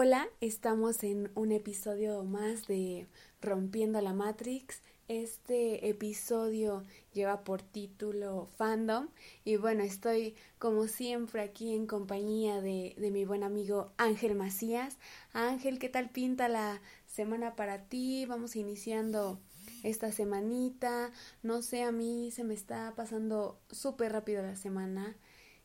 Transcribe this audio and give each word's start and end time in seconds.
Hola, 0.00 0.28
estamos 0.40 1.02
en 1.02 1.28
un 1.34 1.50
episodio 1.50 2.22
más 2.22 2.68
de 2.68 3.08
Rompiendo 3.42 4.00
la 4.00 4.12
Matrix. 4.12 4.80
Este 5.08 5.88
episodio 5.88 6.84
lleva 7.12 7.42
por 7.42 7.62
título 7.62 8.46
Fandom 8.56 9.08
y 9.44 9.56
bueno, 9.56 9.82
estoy 9.82 10.36
como 10.60 10.86
siempre 10.86 11.42
aquí 11.42 11.74
en 11.74 11.88
compañía 11.88 12.60
de, 12.60 12.94
de 12.96 13.10
mi 13.10 13.24
buen 13.24 13.42
amigo 13.42 13.90
Ángel 13.96 14.36
Macías. 14.36 14.98
Ángel, 15.32 15.80
¿qué 15.80 15.88
tal 15.88 16.10
pinta 16.10 16.46
la 16.46 16.80
semana 17.08 17.56
para 17.56 17.88
ti? 17.88 18.24
Vamos 18.24 18.54
iniciando 18.54 19.40
esta 19.82 20.12
semanita. 20.12 21.10
No 21.42 21.60
sé, 21.60 21.82
a 21.82 21.90
mí 21.90 22.30
se 22.30 22.44
me 22.44 22.54
está 22.54 22.94
pasando 22.94 23.58
súper 23.72 24.12
rápido 24.12 24.42
la 24.42 24.54
semana. 24.54 25.16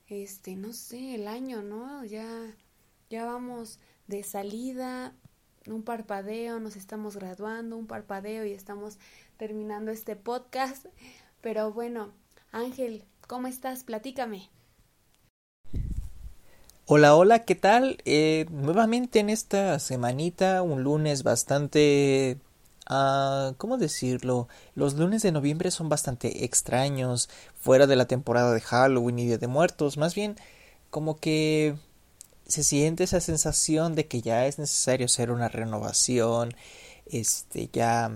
Este, 0.08 0.56
no 0.56 0.74
sé, 0.74 1.14
el 1.14 1.28
año, 1.28 1.62
¿no? 1.62 2.04
Ya, 2.04 2.58
ya 3.12 3.26
vamos 3.26 3.78
de 4.14 4.24
salida, 4.24 5.12
un 5.66 5.82
parpadeo, 5.82 6.60
nos 6.60 6.76
estamos 6.76 7.18
graduando, 7.18 7.78
un 7.78 7.88
parpadeo 7.88 8.46
y 8.46 8.52
estamos 8.52 9.00
terminando 9.38 9.92
este 9.92 10.16
podcast. 10.16 10.86
Pero 11.42 11.74
bueno, 11.74 12.12
Ángel, 12.52 13.06
¿cómo 13.28 13.48
estás? 13.48 13.84
Platícame. 13.84 14.50
Hola, 16.86 17.16
hola, 17.16 17.44
¿qué 17.44 17.56
tal? 17.56 17.98
Eh, 18.06 18.46
nuevamente 18.52 19.20
en 19.20 19.30
esta 19.30 19.80
semanita, 19.80 20.62
un 20.62 20.84
lunes 20.84 21.24
bastante... 21.24 22.38
Uh, 22.90 23.54
¿Cómo 23.58 23.78
decirlo? 23.78 24.50
Los 24.76 24.96
lunes 24.96 25.24
de 25.24 25.32
noviembre 25.32 25.72
son 25.72 25.88
bastante 25.88 26.44
extraños, 26.44 27.30
fuera 27.56 27.88
de 27.88 27.96
la 27.96 28.06
temporada 28.06 28.54
de 28.54 28.60
Halloween 28.60 29.20
y 29.20 29.28
Día 29.28 29.38
de 29.38 29.48
Muertos, 29.48 29.98
más 29.98 30.14
bien 30.14 30.36
como 30.90 31.16
que 31.16 31.78
se 32.48 32.64
siente 32.64 33.04
esa 33.04 33.22
sensación 33.22 33.96
de 33.96 34.08
que 34.08 34.22
ya 34.22 34.46
es 34.48 34.60
necesario 34.60 35.06
hacer 35.06 35.32
una 35.32 35.50
renovación, 35.50 36.54
este, 37.06 37.70
ya, 37.72 38.12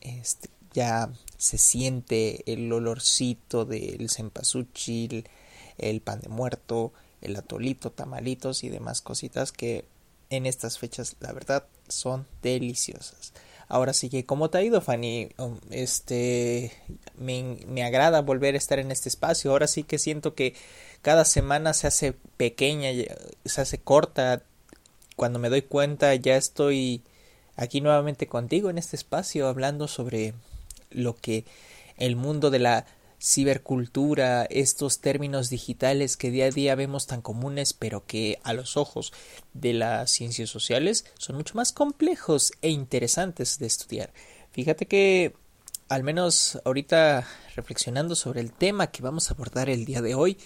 este, 0.00 0.48
ya 0.72 1.10
se 1.36 1.58
siente 1.58 2.50
el 2.52 2.72
olorcito 2.72 3.64
del 3.64 4.08
cempasúchil, 4.10 5.28
el 5.78 6.00
pan 6.00 6.20
de 6.20 6.28
muerto, 6.28 6.92
el 7.20 7.36
atolito, 7.36 7.92
tamalitos 7.92 8.64
y 8.64 8.68
demás 8.68 9.02
cositas 9.02 9.52
que 9.52 9.84
en 10.30 10.46
estas 10.46 10.78
fechas 10.78 11.16
la 11.20 11.32
verdad 11.32 11.66
son 11.88 12.26
deliciosas. 12.42 13.32
Ahora 13.68 13.92
sí 13.92 14.08
que, 14.08 14.24
¿cómo 14.24 14.48
te 14.48 14.58
ha 14.58 14.62
ido, 14.62 14.80
Fanny? 14.80 15.30
Um, 15.38 15.58
este, 15.70 16.72
me, 17.18 17.58
me 17.66 17.82
agrada 17.82 18.22
volver 18.22 18.54
a 18.54 18.58
estar 18.58 18.78
en 18.78 18.92
este 18.92 19.08
espacio. 19.08 19.50
Ahora 19.50 19.66
sí 19.66 19.82
que 19.82 19.98
siento 19.98 20.34
que 20.34 20.54
cada 21.06 21.24
semana 21.24 21.72
se 21.72 21.86
hace 21.86 22.14
pequeña, 22.36 22.90
se 23.44 23.60
hace 23.60 23.78
corta. 23.78 24.42
Cuando 25.14 25.38
me 25.38 25.50
doy 25.50 25.62
cuenta 25.62 26.12
ya 26.16 26.36
estoy 26.36 27.04
aquí 27.54 27.80
nuevamente 27.80 28.26
contigo 28.26 28.70
en 28.70 28.76
este 28.76 28.96
espacio 28.96 29.46
hablando 29.46 29.86
sobre 29.86 30.34
lo 30.90 31.14
que 31.14 31.44
el 31.96 32.16
mundo 32.16 32.50
de 32.50 32.58
la 32.58 32.86
cibercultura, 33.22 34.46
estos 34.46 34.98
términos 35.00 35.48
digitales 35.48 36.16
que 36.16 36.32
día 36.32 36.46
a 36.46 36.50
día 36.50 36.74
vemos 36.74 37.06
tan 37.06 37.22
comunes, 37.22 37.72
pero 37.72 38.04
que 38.04 38.40
a 38.42 38.52
los 38.52 38.76
ojos 38.76 39.12
de 39.54 39.74
las 39.74 40.10
ciencias 40.10 40.50
sociales 40.50 41.04
son 41.18 41.36
mucho 41.36 41.54
más 41.54 41.70
complejos 41.70 42.50
e 42.62 42.70
interesantes 42.70 43.60
de 43.60 43.66
estudiar. 43.66 44.12
Fíjate 44.50 44.86
que, 44.86 45.36
al 45.88 46.02
menos 46.02 46.60
ahorita 46.64 47.28
reflexionando 47.54 48.16
sobre 48.16 48.40
el 48.40 48.50
tema 48.50 48.88
que 48.88 49.02
vamos 49.02 49.30
a 49.30 49.34
abordar 49.34 49.70
el 49.70 49.84
día 49.84 50.02
de 50.02 50.16
hoy, 50.16 50.36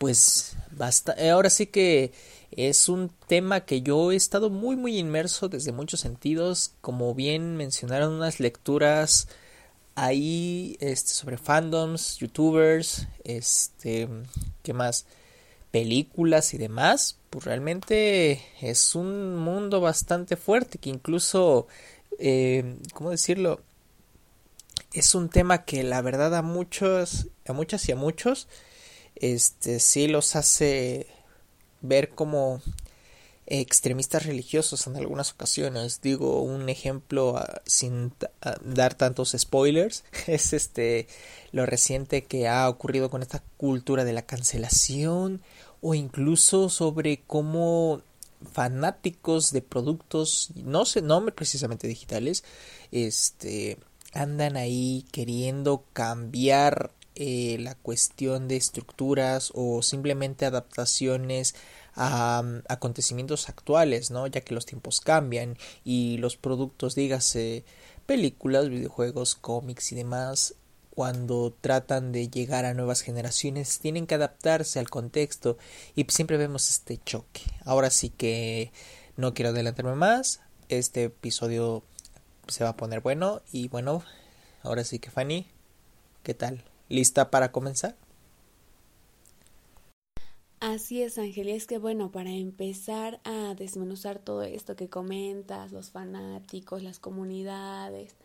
pues 0.00 0.56
basta, 0.70 1.14
eh, 1.18 1.28
ahora 1.28 1.50
sí 1.50 1.66
que 1.66 2.12
es 2.52 2.88
un 2.88 3.10
tema 3.28 3.66
que 3.66 3.82
yo 3.82 4.12
he 4.12 4.16
estado 4.16 4.48
muy 4.48 4.74
muy 4.74 4.96
inmerso 4.96 5.50
desde 5.50 5.72
muchos 5.72 6.00
sentidos, 6.00 6.72
como 6.80 7.14
bien 7.14 7.58
mencionaron 7.58 8.14
unas 8.14 8.40
lecturas 8.40 9.28
ahí 9.96 10.78
este, 10.80 11.10
sobre 11.10 11.36
fandoms, 11.36 12.16
youtubers, 12.16 13.08
este, 13.24 14.08
¿qué 14.62 14.72
más? 14.72 15.04
películas 15.70 16.54
y 16.54 16.58
demás, 16.58 17.18
pues 17.28 17.44
realmente 17.44 18.40
es 18.62 18.94
un 18.94 19.36
mundo 19.36 19.82
bastante 19.82 20.36
fuerte 20.36 20.78
que 20.78 20.88
incluso, 20.88 21.66
eh, 22.18 22.78
¿cómo 22.94 23.10
decirlo? 23.10 23.60
Es 24.94 25.14
un 25.14 25.28
tema 25.28 25.64
que 25.66 25.82
la 25.84 26.00
verdad 26.00 26.34
a 26.34 26.42
muchos, 26.42 27.28
a 27.46 27.52
muchas 27.52 27.86
y 27.88 27.92
a 27.92 27.96
muchos 27.96 28.48
este 29.16 29.80
sí 29.80 30.08
los 30.08 30.36
hace 30.36 31.06
ver 31.82 32.10
como 32.10 32.60
extremistas 33.50 34.26
religiosos 34.26 34.86
en 34.86 34.96
algunas 34.96 35.32
ocasiones. 35.32 36.00
Digo 36.00 36.40
un 36.40 36.68
ejemplo 36.68 37.36
ah, 37.36 37.60
sin 37.66 38.12
ah, 38.42 38.56
dar 38.64 38.94
tantos 38.94 39.34
spoilers 39.36 40.04
es 40.26 40.52
este 40.52 41.08
lo 41.52 41.66
reciente 41.66 42.24
que 42.24 42.48
ha 42.48 42.68
ocurrido 42.68 43.10
con 43.10 43.22
esta 43.22 43.42
cultura 43.56 44.04
de 44.04 44.12
la 44.12 44.22
cancelación 44.22 45.42
o 45.82 45.94
incluso 45.94 46.68
sobre 46.68 47.22
cómo 47.26 48.02
fanáticos 48.52 49.52
de 49.52 49.60
productos 49.60 50.50
no 50.54 50.86
sé 50.86 51.02
no 51.02 51.26
precisamente 51.26 51.88
digitales 51.88 52.42
este 52.90 53.76
andan 54.14 54.56
ahí 54.56 55.04
queriendo 55.12 55.84
cambiar 55.92 56.90
eh, 57.22 57.58
la 57.60 57.74
cuestión 57.74 58.48
de 58.48 58.56
estructuras 58.56 59.52
o 59.54 59.82
simplemente 59.82 60.46
adaptaciones 60.46 61.54
a 61.94 62.40
mm, 62.42 62.62
acontecimientos 62.66 63.50
actuales, 63.50 64.10
¿no? 64.10 64.26
Ya 64.26 64.40
que 64.40 64.54
los 64.54 64.64
tiempos 64.64 65.02
cambian 65.02 65.58
y 65.84 66.16
los 66.16 66.38
productos, 66.38 66.94
dígase, 66.94 67.66
películas, 68.06 68.70
videojuegos, 68.70 69.34
cómics 69.34 69.92
y 69.92 69.96
demás, 69.96 70.54
cuando 70.94 71.54
tratan 71.60 72.10
de 72.10 72.30
llegar 72.30 72.64
a 72.64 72.72
nuevas 72.72 73.02
generaciones, 73.02 73.80
tienen 73.80 74.06
que 74.06 74.14
adaptarse 74.14 74.78
al 74.78 74.88
contexto 74.88 75.58
y 75.94 76.06
siempre 76.08 76.38
vemos 76.38 76.70
este 76.70 76.98
choque. 77.04 77.42
Ahora 77.66 77.90
sí 77.90 78.08
que 78.08 78.72
no 79.18 79.34
quiero 79.34 79.50
adelantarme 79.50 79.94
más, 79.94 80.40
este 80.70 81.04
episodio 81.04 81.82
se 82.48 82.64
va 82.64 82.70
a 82.70 82.76
poner 82.78 83.02
bueno 83.02 83.42
y 83.52 83.68
bueno, 83.68 84.02
ahora 84.62 84.84
sí 84.84 84.98
que 84.98 85.10
Fanny, 85.10 85.48
¿qué 86.22 86.32
tal? 86.32 86.64
¿Lista 86.90 87.30
para 87.30 87.52
comenzar? 87.52 87.96
Así 90.58 91.02
es, 91.02 91.16
Ángel, 91.18 91.48
y 91.48 91.52
es 91.52 91.66
que 91.66 91.78
bueno, 91.78 92.10
para 92.10 92.30
empezar 92.30 93.20
a 93.24 93.54
desmenuzar 93.54 94.18
todo 94.18 94.42
esto 94.42 94.74
que 94.74 94.90
comentas, 94.90 95.72
los 95.72 95.90
fanáticos, 95.90 96.82
las 96.82 96.98
comunidades, 96.98 98.16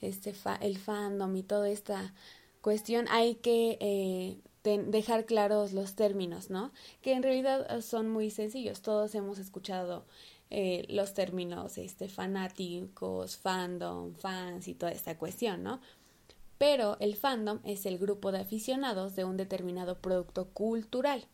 este 0.00 0.34
el 0.60 0.78
fandom 0.78 1.34
y 1.36 1.44
toda 1.44 1.70
esta 1.70 2.12
cuestión, 2.60 3.06
hay 3.08 3.36
que 3.36 3.78
eh, 3.80 4.38
dejar 4.64 5.24
claros 5.24 5.72
los 5.72 5.94
términos, 5.94 6.50
¿no? 6.50 6.72
Que 7.02 7.12
en 7.12 7.22
realidad 7.22 7.66
eh, 7.70 7.82
son 7.82 8.10
muy 8.10 8.30
sencillos. 8.30 8.82
Todos 8.82 9.14
hemos 9.14 9.38
escuchado 9.38 10.04
eh, 10.50 10.84
los 10.88 11.14
términos 11.14 11.78
este, 11.78 12.08
fanáticos, 12.08 13.36
fandom, 13.36 14.12
fans 14.14 14.68
y 14.68 14.74
toda 14.74 14.92
esta 14.92 15.16
cuestión, 15.16 15.62
¿no? 15.62 15.80
Pero 16.62 16.96
el 17.00 17.16
fandom 17.16 17.58
es 17.64 17.86
el 17.86 17.98
grupo 17.98 18.30
de 18.30 18.38
aficionados 18.38 19.16
de 19.16 19.24
un 19.24 19.36
determinado 19.36 19.98
producto 19.98 20.46
cultural. 20.50 21.26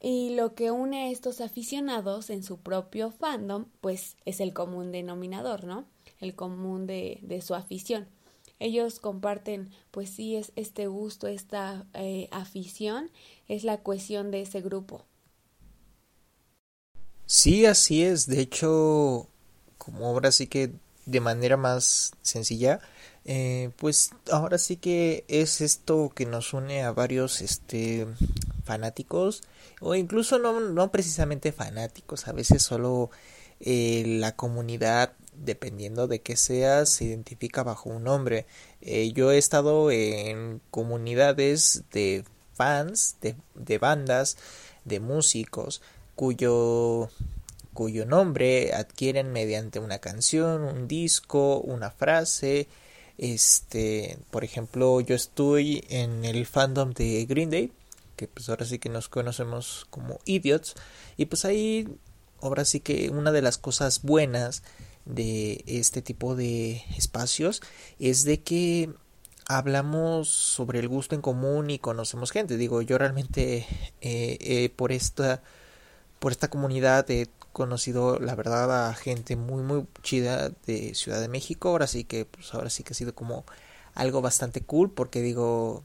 Y 0.00 0.34
lo 0.36 0.54
que 0.54 0.70
une 0.70 1.02
a 1.02 1.10
estos 1.10 1.42
aficionados 1.42 2.30
en 2.30 2.42
su 2.42 2.60
propio 2.60 3.10
fandom, 3.10 3.66
pues 3.82 4.16
es 4.24 4.40
el 4.40 4.54
común 4.54 4.90
denominador, 4.90 5.64
¿no? 5.64 5.84
El 6.18 6.34
común 6.34 6.86
de, 6.86 7.42
su 7.44 7.54
afición. 7.54 8.08
Ellos 8.58 9.00
comparten, 9.00 9.68
pues 9.90 10.08
sí, 10.08 10.36
es 10.36 10.50
este 10.56 10.86
gusto, 10.86 11.26
esta 11.26 11.84
eh, 11.92 12.28
afición, 12.30 13.10
es 13.48 13.64
la 13.64 13.82
cohesión 13.82 14.30
de 14.30 14.40
ese 14.40 14.62
grupo. 14.62 15.04
Sí, 17.26 17.66
así 17.66 18.02
es. 18.02 18.26
De 18.28 18.40
hecho, 18.40 19.28
como 19.76 20.06
ahora 20.06 20.32
sí 20.32 20.46
que 20.46 20.72
de 21.04 21.20
manera 21.20 21.58
más 21.58 22.12
sencilla, 22.22 22.80
eh, 23.30 23.72
pues 23.76 24.12
ahora 24.32 24.56
sí 24.56 24.76
que 24.76 25.26
es 25.28 25.60
esto 25.60 26.10
que 26.14 26.24
nos 26.24 26.54
une 26.54 26.82
a 26.82 26.92
varios 26.92 27.42
este 27.42 28.06
fanáticos 28.64 29.42
o 29.82 29.94
incluso 29.94 30.38
no, 30.38 30.58
no 30.60 30.90
precisamente 30.90 31.52
fanáticos 31.52 32.26
a 32.26 32.32
veces 32.32 32.62
solo 32.62 33.10
eh, 33.60 34.02
la 34.06 34.34
comunidad 34.34 35.12
dependiendo 35.34 36.06
de 36.08 36.22
qué 36.22 36.38
sea 36.38 36.86
se 36.86 37.04
identifica 37.04 37.62
bajo 37.62 37.90
un 37.90 38.04
nombre. 38.04 38.46
Eh, 38.80 39.12
yo 39.12 39.30
he 39.30 39.36
estado 39.36 39.90
en 39.90 40.62
comunidades 40.70 41.84
de 41.92 42.24
fans 42.54 43.16
de, 43.20 43.36
de 43.54 43.76
bandas 43.76 44.38
de 44.86 45.00
músicos 45.00 45.82
cuyo 46.14 47.10
cuyo 47.74 48.06
nombre 48.06 48.72
adquieren 48.72 49.32
mediante 49.32 49.80
una 49.80 49.98
canción 49.98 50.62
un 50.62 50.88
disco 50.88 51.58
una 51.58 51.90
frase 51.90 52.68
este, 53.18 54.18
por 54.30 54.44
ejemplo, 54.44 55.00
yo 55.00 55.14
estoy 55.14 55.84
en 55.88 56.24
el 56.24 56.46
fandom 56.46 56.92
de 56.92 57.26
Green 57.26 57.50
Day, 57.50 57.72
que 58.16 58.28
pues 58.28 58.48
ahora 58.48 58.64
sí 58.64 58.78
que 58.78 58.88
nos 58.88 59.08
conocemos 59.08 59.86
como 59.90 60.20
idiots, 60.24 60.74
y 61.16 61.26
pues 61.26 61.44
ahí 61.44 61.88
ahora 62.40 62.64
sí 62.64 62.80
que 62.80 63.10
una 63.10 63.32
de 63.32 63.42
las 63.42 63.58
cosas 63.58 64.02
buenas 64.02 64.62
de 65.04 65.64
este 65.66 66.02
tipo 66.02 66.36
de 66.36 66.82
espacios 66.96 67.62
es 67.98 68.24
de 68.24 68.40
que 68.42 68.90
hablamos 69.46 70.28
sobre 70.28 70.78
el 70.78 70.88
gusto 70.88 71.14
en 71.14 71.22
común 71.22 71.70
y 71.70 71.78
conocemos 71.78 72.30
gente. 72.30 72.56
Digo, 72.56 72.82
yo 72.82 72.98
realmente 72.98 73.66
eh, 74.00 74.72
por 74.76 74.92
esta 74.92 75.42
por 76.18 76.32
esta 76.32 76.48
comunidad 76.48 77.08
he 77.10 77.28
conocido 77.52 78.18
la 78.18 78.34
verdad 78.34 78.88
a 78.88 78.94
gente 78.94 79.36
muy 79.36 79.62
muy 79.62 79.86
chida 80.02 80.50
de 80.66 80.94
Ciudad 80.94 81.20
de 81.20 81.28
México. 81.28 81.70
Ahora 81.70 81.86
sí 81.86 82.04
que 82.04 82.24
pues 82.24 82.54
ahora 82.54 82.70
sí 82.70 82.82
que 82.82 82.92
ha 82.92 82.96
sido 82.96 83.14
como 83.14 83.44
algo 83.94 84.22
bastante 84.22 84.62
cool 84.62 84.90
porque 84.90 85.20
digo 85.22 85.82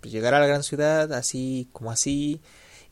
pues 0.00 0.12
llegar 0.12 0.34
a 0.34 0.40
la 0.40 0.46
gran 0.46 0.62
ciudad 0.62 1.12
así 1.12 1.68
como 1.72 1.90
así 1.90 2.40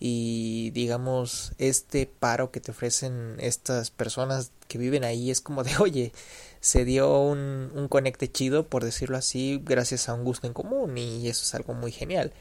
y 0.01 0.71
digamos 0.71 1.53
este 1.59 2.07
paro 2.07 2.51
que 2.51 2.61
te 2.61 2.71
ofrecen 2.71 3.37
estas 3.39 3.91
personas 3.91 4.51
que 4.69 4.79
viven 4.79 5.05
ahí 5.05 5.31
es 5.31 5.41
como 5.41 5.65
de 5.65 5.77
oye 5.81 6.13
se 6.61 6.85
dio 6.85 7.21
un, 7.21 7.71
un 7.75 7.89
conecte 7.89 8.31
chido 8.31 8.67
por 8.67 8.85
decirlo 8.85 9.17
así 9.17 9.63
gracias 9.65 10.09
a 10.09 10.15
un 10.15 10.25
gusto 10.25 10.47
en 10.47 10.53
común 10.53 10.99
y 10.99 11.29
eso 11.29 11.43
es 11.43 11.55
algo 11.55 11.75
muy 11.75 11.93
genial 11.93 12.33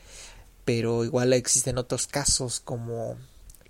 pero 0.66 1.06
igual 1.06 1.34
existen 1.34 1.78
otros 1.78 2.08
casos 2.08 2.60
como 2.60 3.16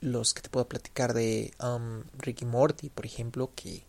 los 0.02 0.34
que 0.34 0.42
te 0.42 0.50
puedo 0.50 0.68
platicar 0.68 1.14
de 1.14 1.52
um, 1.62 2.04
Ricky 2.18 2.46
Morty 2.46 2.90
por 2.90 3.06
ejemplo 3.06 3.52
que 3.56 3.84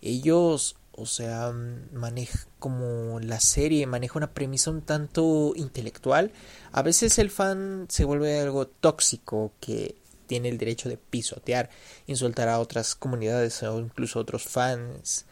ellos 0.00 0.76
o 0.94 1.06
sea, 1.06 1.52
maneja 1.92 2.46
como 2.58 3.18
la 3.20 3.40
serie 3.40 3.86
maneja 3.86 4.18
una 4.18 4.34
premisa 4.34 4.70
un 4.70 4.82
tanto 4.82 5.52
intelectual. 5.56 6.32
A 6.70 6.82
veces 6.82 7.18
el 7.18 7.30
fan 7.30 7.86
se 7.88 8.04
vuelve 8.04 8.40
algo 8.40 8.66
tóxico 8.66 9.52
que 9.60 9.96
tiene 10.26 10.48
el 10.48 10.58
derecho 10.58 10.88
de 10.88 10.98
pisotear, 10.98 11.70
insultar 12.06 12.48
a 12.48 12.60
otras 12.60 12.94
comunidades 12.94 13.62
o 13.62 13.80
incluso 13.80 14.18
a 14.18 14.22
otros 14.22 14.44
fans 14.44 15.24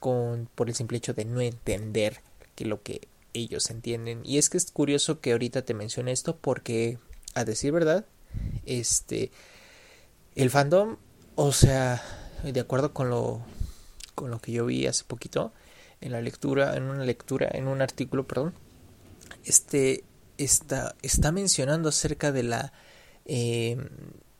con 0.00 0.48
por 0.54 0.68
el 0.68 0.74
simple 0.74 0.98
hecho 0.98 1.14
de 1.14 1.24
no 1.24 1.40
entender 1.40 2.20
que 2.54 2.66
lo 2.66 2.82
que 2.82 3.08
ellos 3.32 3.70
entienden. 3.70 4.20
Y 4.24 4.38
es 4.38 4.50
que 4.50 4.58
es 4.58 4.70
curioso 4.70 5.20
que 5.20 5.32
ahorita 5.32 5.62
te 5.62 5.74
mencione 5.74 6.12
esto 6.12 6.36
porque 6.36 6.98
a 7.34 7.44
decir 7.44 7.72
verdad, 7.72 8.04
este 8.66 9.30
el 10.36 10.50
fandom, 10.50 10.96
o 11.34 11.52
sea, 11.52 12.02
de 12.44 12.60
acuerdo 12.60 12.92
con 12.92 13.10
lo 13.10 13.42
con 14.14 14.30
lo 14.30 14.40
que 14.40 14.52
yo 14.52 14.66
vi 14.66 14.86
hace 14.86 15.04
poquito 15.04 15.52
en 16.00 16.12
la 16.12 16.20
lectura, 16.20 16.76
en 16.76 16.84
una 16.84 17.04
lectura, 17.04 17.48
en 17.52 17.68
un 17.68 17.82
artículo, 17.82 18.26
perdón, 18.26 18.54
este 19.44 20.04
está, 20.38 20.94
está 21.02 21.32
mencionando 21.32 21.88
acerca 21.88 22.32
de 22.32 22.42
la 22.42 22.72
eh, 23.24 23.76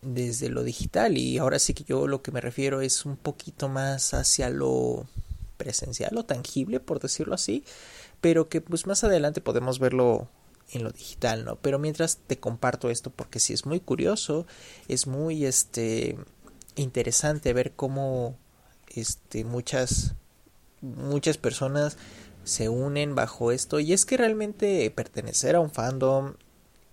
desde 0.02 0.48
lo 0.48 0.62
digital 0.62 1.18
y 1.18 1.38
ahora 1.38 1.58
sí 1.58 1.74
que 1.74 1.84
yo 1.84 2.06
lo 2.06 2.22
que 2.22 2.32
me 2.32 2.40
refiero 2.40 2.80
es 2.80 3.04
un 3.04 3.16
poquito 3.16 3.68
más 3.68 4.14
hacia 4.14 4.50
lo 4.50 5.06
presencial, 5.56 6.10
lo 6.14 6.24
tangible, 6.24 6.80
por 6.80 7.00
decirlo 7.00 7.34
así, 7.34 7.64
pero 8.20 8.48
que 8.48 8.60
pues 8.60 8.86
más 8.86 9.04
adelante 9.04 9.40
podemos 9.40 9.78
verlo 9.78 10.28
en 10.72 10.84
lo 10.84 10.90
digital, 10.90 11.44
¿no? 11.44 11.56
Pero 11.56 11.78
mientras 11.78 12.18
te 12.26 12.38
comparto 12.38 12.90
esto 12.90 13.10
porque 13.10 13.40
sí 13.40 13.52
es 13.52 13.66
muy 13.66 13.80
curioso, 13.80 14.46
es 14.88 15.06
muy 15.06 15.44
este 15.44 16.16
interesante 16.74 17.52
ver 17.52 17.72
cómo 17.72 18.36
este, 18.88 19.44
muchas, 19.44 20.14
muchas 20.80 21.38
personas 21.38 21.96
se 22.44 22.68
unen 22.68 23.14
bajo 23.14 23.52
esto. 23.52 23.80
Y 23.80 23.92
es 23.92 24.06
que 24.06 24.16
realmente 24.16 24.90
pertenecer 24.90 25.56
a 25.56 25.60
un 25.60 25.70
fandom 25.70 26.34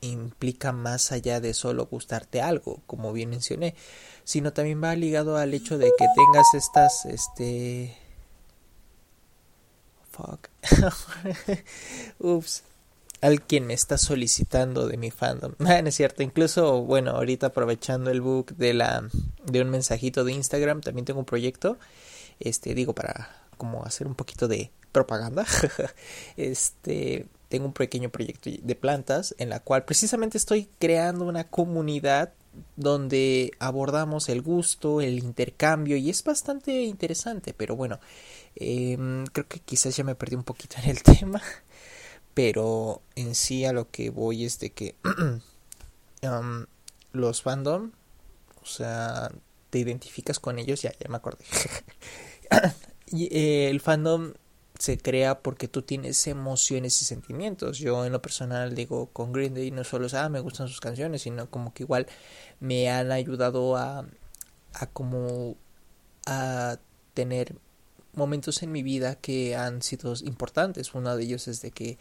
implica 0.01 0.71
más 0.71 1.11
allá 1.11 1.39
de 1.39 1.53
solo 1.53 1.85
gustarte 1.85 2.41
algo, 2.41 2.81
como 2.87 3.13
bien 3.13 3.29
mencioné, 3.29 3.75
sino 4.25 4.51
también 4.51 4.83
va 4.83 4.95
ligado 4.95 5.37
al 5.37 5.53
hecho 5.53 5.77
de 5.77 5.91
que 5.97 6.05
tengas 6.15 6.53
estas, 6.53 7.05
este, 7.05 7.95
fuck, 10.11 10.49
ups, 12.19 12.63
alguien 13.23 13.65
me 13.65 13.73
está 13.73 13.97
solicitando 13.97 14.87
de 14.87 14.97
mi 14.97 15.11
fandom, 15.11 15.53
ah, 15.65 15.81
no 15.81 15.89
es 15.89 15.95
cierto, 15.95 16.23
incluso, 16.23 16.83
bueno, 16.83 17.11
ahorita 17.11 17.47
aprovechando 17.47 18.11
el 18.11 18.21
book 18.21 18.55
de 18.55 18.73
la, 18.73 19.07
de 19.45 19.61
un 19.61 19.69
mensajito 19.69 20.23
de 20.23 20.33
Instagram, 20.33 20.81
también 20.81 21.05
tengo 21.05 21.19
un 21.19 21.25
proyecto 21.25 21.77
este 22.39 22.73
digo 22.73 22.93
para 22.93 23.29
como 23.57 23.83
hacer 23.85 24.07
un 24.07 24.15
poquito 24.15 24.47
de 24.47 24.71
propaganda. 24.91 25.45
Este 26.37 27.27
tengo 27.49 27.67
un 27.67 27.73
pequeño 27.73 28.09
proyecto 28.09 28.49
de 28.49 28.75
plantas 28.75 29.35
en 29.37 29.49
la 29.49 29.59
cual 29.59 29.85
precisamente 29.85 30.39
estoy 30.39 30.69
creando 30.79 31.25
una 31.25 31.43
comunidad 31.43 32.33
donde 32.75 33.51
abordamos 33.59 34.27
el 34.29 34.41
gusto, 34.41 35.01
el 35.01 35.19
intercambio 35.19 35.95
y 35.97 36.09
es 36.09 36.23
bastante 36.23 36.81
interesante, 36.81 37.53
pero 37.53 37.75
bueno, 37.75 37.99
em, 38.55 39.25
creo 39.27 39.47
que 39.47 39.59
quizás 39.59 39.95
ya 39.95 40.03
me 40.03 40.15
perdí 40.15 40.35
un 40.35 40.43
poquito 40.43 40.77
en 40.83 40.89
el 40.89 41.03
tema, 41.03 41.41
pero 42.33 43.01
en 43.15 43.35
sí 43.35 43.65
a 43.65 43.73
lo 43.73 43.89
que 43.89 44.09
voy 44.09 44.45
es 44.45 44.59
de 44.59 44.71
que 44.71 44.95
los 47.13 47.41
fandom, 47.41 47.91
o 48.61 48.65
sea, 48.65 49.31
te 49.69 49.79
identificas 49.79 50.39
con 50.39 50.59
ellos, 50.59 50.81
ya, 50.81 50.91
ya 50.99 51.09
me 51.09 51.17
acordé. 51.17 51.45
y, 53.07 53.25
eh, 53.35 53.69
el 53.69 53.81
fandom 53.81 54.33
se 54.79 54.97
crea 54.97 55.39
porque 55.39 55.67
tú 55.67 55.83
tienes 55.83 56.25
emociones 56.27 57.01
y 57.01 57.05
sentimientos. 57.05 57.77
Yo 57.77 58.05
en 58.05 58.11
lo 58.11 58.21
personal 58.21 58.75
digo 58.75 59.07
con 59.13 59.31
Green 59.31 59.53
Day 59.53 59.71
no 59.71 59.83
solo 59.83 60.07
es, 60.07 60.13
ah, 60.13 60.29
me 60.29 60.39
gustan 60.39 60.67
sus 60.67 60.81
canciones, 60.81 61.21
sino 61.21 61.49
como 61.49 61.73
que 61.73 61.83
igual 61.83 62.07
me 62.59 62.89
han 62.89 63.11
ayudado 63.11 63.77
a, 63.77 64.05
a 64.73 64.87
como 64.87 65.55
a 66.25 66.77
tener 67.13 67.55
momentos 68.13 68.63
en 68.63 68.71
mi 68.71 68.83
vida 68.83 69.15
que 69.15 69.55
han 69.55 69.81
sido 69.81 70.13
importantes. 70.23 70.93
Uno 70.93 71.15
de 71.15 71.23
ellos 71.23 71.47
es 71.47 71.61
de 71.61 71.71
que 71.71 71.97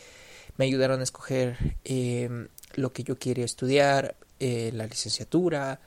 me 0.57 0.65
ayudaron 0.67 1.01
a 1.01 1.05
escoger 1.05 1.77
eh, 1.85 2.49
lo 2.75 2.93
que 2.93 3.05
yo 3.05 3.19
quería 3.19 3.45
estudiar, 3.45 4.17
eh, 4.41 4.71
la 4.75 4.87
licenciatura, 4.87 5.81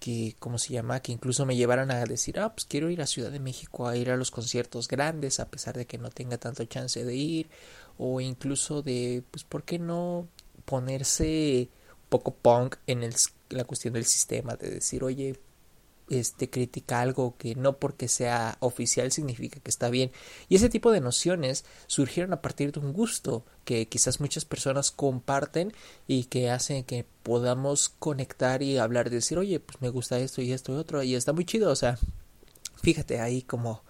que, 0.00 0.36
¿cómo 0.38 0.58
se 0.58 0.72
llama? 0.72 1.00
Que 1.00 1.12
incluso 1.12 1.44
me 1.46 1.56
llevaran 1.56 1.90
a 1.90 2.04
decir, 2.04 2.38
ah, 2.38 2.54
pues 2.54 2.66
quiero 2.66 2.90
ir 2.90 3.02
a 3.02 3.06
Ciudad 3.06 3.30
de 3.30 3.40
México 3.40 3.88
a 3.88 3.96
ir 3.96 4.10
a 4.10 4.16
los 4.16 4.30
conciertos 4.30 4.88
grandes, 4.88 5.40
a 5.40 5.48
pesar 5.48 5.76
de 5.76 5.86
que 5.86 5.98
no 5.98 6.10
tenga 6.10 6.38
tanto 6.38 6.64
chance 6.64 7.04
de 7.04 7.14
ir, 7.14 7.48
o 7.98 8.20
incluso 8.20 8.82
de, 8.82 9.22
pues, 9.30 9.44
¿por 9.44 9.64
qué 9.64 9.78
no 9.78 10.28
ponerse 10.64 11.68
un 11.90 12.08
poco 12.08 12.34
punk 12.34 12.76
en 12.86 13.02
el, 13.02 13.14
la 13.50 13.64
cuestión 13.64 13.94
del 13.94 14.04
sistema? 14.04 14.56
De 14.56 14.70
decir, 14.70 15.02
oye, 15.04 15.38
este 16.10 16.50
critica 16.50 17.00
algo 17.00 17.36
que 17.36 17.54
no 17.54 17.78
porque 17.78 18.08
sea 18.08 18.56
oficial 18.60 19.12
significa 19.12 19.60
que 19.60 19.70
está 19.70 19.90
bien. 19.90 20.10
Y 20.48 20.56
ese 20.56 20.68
tipo 20.68 20.90
de 20.90 21.00
nociones 21.00 21.64
surgieron 21.86 22.32
a 22.32 22.42
partir 22.42 22.72
de 22.72 22.80
un 22.80 22.92
gusto 22.92 23.44
que 23.64 23.86
quizás 23.86 24.20
muchas 24.20 24.44
personas 24.44 24.90
comparten 24.90 25.72
y 26.06 26.24
que 26.24 26.50
hacen 26.50 26.84
que 26.84 27.04
podamos 27.22 27.90
conectar 27.90 28.62
y 28.62 28.78
hablar, 28.78 29.10
de 29.10 29.16
decir, 29.16 29.38
oye, 29.38 29.60
pues 29.60 29.80
me 29.82 29.90
gusta 29.90 30.18
esto 30.18 30.40
y 30.40 30.52
esto 30.52 30.72
y 30.72 30.76
otro, 30.76 31.02
y 31.02 31.14
está 31.14 31.32
muy 31.32 31.44
chido, 31.44 31.70
o 31.70 31.76
sea, 31.76 31.98
fíjate 32.82 33.20
ahí 33.20 33.42
cómo, 33.42 33.82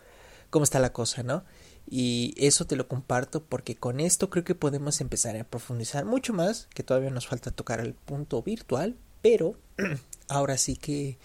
cómo 0.50 0.64
está 0.64 0.80
la 0.80 0.92
cosa, 0.92 1.22
¿no? 1.22 1.44
Y 1.90 2.34
eso 2.36 2.66
te 2.66 2.76
lo 2.76 2.88
comparto 2.88 3.44
porque 3.44 3.76
con 3.76 4.00
esto 4.00 4.28
creo 4.28 4.44
que 4.44 4.54
podemos 4.54 5.00
empezar 5.00 5.36
a 5.36 5.44
profundizar 5.44 6.04
mucho 6.04 6.34
más, 6.34 6.68
que 6.74 6.82
todavía 6.82 7.10
nos 7.10 7.28
falta 7.28 7.50
tocar 7.50 7.80
el 7.80 7.94
punto 7.94 8.42
virtual, 8.42 8.96
pero 9.22 9.54
ahora 10.28 10.58
sí 10.58 10.76
que 10.76 11.18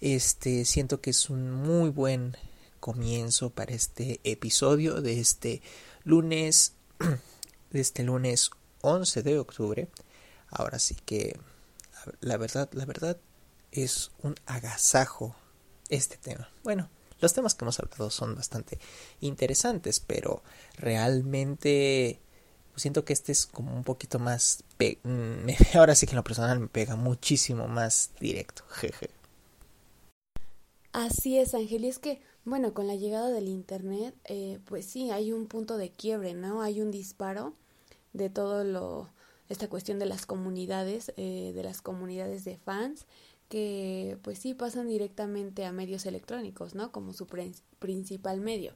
este 0.00 0.64
siento 0.64 1.00
que 1.00 1.10
es 1.10 1.30
un 1.30 1.50
muy 1.50 1.90
buen 1.90 2.36
comienzo 2.80 3.50
para 3.50 3.74
este 3.74 4.20
episodio 4.24 5.00
de 5.00 5.20
este 5.20 5.62
lunes 6.04 6.74
de 7.70 7.80
este 7.80 8.02
lunes 8.02 8.50
11 8.82 9.22
de 9.22 9.38
octubre. 9.38 9.88
Ahora 10.50 10.78
sí 10.78 10.96
que 11.04 11.38
la 12.20 12.36
verdad, 12.36 12.68
la 12.72 12.84
verdad 12.84 13.16
es 13.72 14.10
un 14.22 14.36
agasajo 14.46 15.34
este 15.88 16.16
tema. 16.16 16.48
Bueno, 16.62 16.88
los 17.20 17.32
temas 17.32 17.54
que 17.54 17.64
hemos 17.64 17.80
hablado 17.80 18.10
son 18.10 18.34
bastante 18.34 18.78
interesantes, 19.20 20.00
pero 20.00 20.42
realmente 20.76 22.20
siento 22.76 23.04
que 23.04 23.12
este 23.12 23.32
es 23.32 23.46
como 23.46 23.74
un 23.74 23.84
poquito 23.84 24.18
más 24.18 24.62
ahora 25.74 25.94
sí 25.94 26.06
que 26.06 26.12
en 26.12 26.16
lo 26.16 26.24
personal 26.24 26.60
me 26.60 26.68
pega 26.68 26.96
muchísimo 26.96 27.68
más 27.68 28.10
directo. 28.20 28.64
Jeje. 28.70 29.10
Así 30.96 31.36
es, 31.36 31.54
Ángel, 31.54 31.84
y 31.84 31.88
es 31.88 31.98
que, 31.98 32.22
bueno, 32.46 32.72
con 32.72 32.86
la 32.86 32.94
llegada 32.94 33.28
del 33.28 33.48
Internet, 33.48 34.14
eh, 34.24 34.60
pues 34.64 34.86
sí, 34.86 35.10
hay 35.10 35.30
un 35.30 35.46
punto 35.46 35.76
de 35.76 35.90
quiebre, 35.90 36.32
¿no? 36.32 36.62
Hay 36.62 36.80
un 36.80 36.90
disparo 36.90 37.52
de 38.14 38.30
todo 38.30 38.64
lo, 38.64 39.10
esta 39.50 39.68
cuestión 39.68 39.98
de 39.98 40.06
las 40.06 40.24
comunidades, 40.24 41.12
eh, 41.18 41.52
de 41.54 41.62
las 41.62 41.82
comunidades 41.82 42.46
de 42.46 42.56
fans, 42.56 43.04
que 43.50 44.16
pues 44.22 44.38
sí 44.38 44.54
pasan 44.54 44.88
directamente 44.88 45.66
a 45.66 45.72
medios 45.72 46.06
electrónicos, 46.06 46.74
¿no? 46.74 46.92
Como 46.92 47.12
su 47.12 47.26
principal 47.78 48.40
medio. 48.40 48.72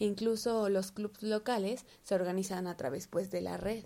incluso 0.00 0.68
los 0.68 0.90
clubs 0.90 1.22
locales 1.22 1.84
se 2.02 2.16
organizan 2.16 2.66
a 2.66 2.76
través 2.76 3.06
pues 3.06 3.30
de 3.30 3.42
la 3.42 3.56
red. 3.56 3.84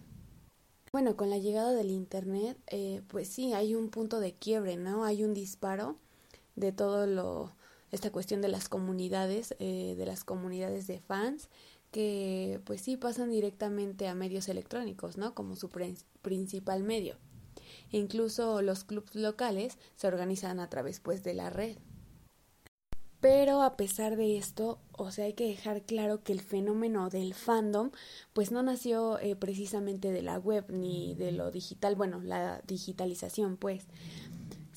Bueno, 0.92 1.14
con 1.14 1.28
la 1.28 1.36
llegada 1.36 1.74
del 1.74 1.90
Internet, 1.90 2.56
eh, 2.68 3.02
pues 3.08 3.28
sí, 3.28 3.52
hay 3.52 3.74
un 3.74 3.90
punto 3.90 4.18
de 4.18 4.32
quiebre, 4.32 4.78
¿no? 4.78 5.04
Hay 5.04 5.24
un 5.24 5.34
disparo 5.34 5.98
de 6.56 6.72
todo 6.72 7.06
lo, 7.06 7.54
esta 7.90 8.10
cuestión 8.10 8.40
de 8.40 8.48
las 8.48 8.68
comunidades, 8.68 9.54
eh, 9.58 9.94
de 9.96 10.06
las 10.06 10.24
comunidades 10.24 10.86
de 10.86 11.00
fans, 11.00 11.48
que 11.90 12.60
pues 12.64 12.82
sí 12.82 12.96
pasan 12.96 13.30
directamente 13.30 14.08
a 14.08 14.14
medios 14.14 14.48
electrónicos, 14.48 15.16
¿no? 15.16 15.34
Como 15.34 15.56
su 15.56 15.68
principal 16.22 16.82
medio. 16.82 17.16
incluso 17.90 18.62
los 18.62 18.84
clubes 18.84 19.14
locales 19.14 19.78
se 19.96 20.06
organizan 20.06 20.60
a 20.60 20.70
través 20.70 21.00
pues 21.00 21.22
de 21.24 21.34
la 21.34 21.50
red. 21.50 21.76
Pero 23.20 23.62
a 23.62 23.76
pesar 23.76 24.16
de 24.16 24.38
esto, 24.38 24.78
o 24.92 25.10
sea, 25.10 25.26
hay 25.26 25.34
que 25.34 25.46
dejar 25.46 25.82
claro 25.82 26.22
que 26.22 26.32
el 26.32 26.40
fenómeno 26.40 27.10
del 27.10 27.34
fandom, 27.34 27.90
pues 28.32 28.50
no 28.50 28.62
nació 28.62 29.18
eh, 29.18 29.36
precisamente 29.36 30.10
de 30.10 30.22
la 30.22 30.38
web 30.38 30.64
ni 30.70 31.14
de 31.14 31.30
lo 31.30 31.50
digital, 31.50 31.96
bueno, 31.96 32.22
la 32.22 32.62
digitalización, 32.66 33.58
pues, 33.58 33.84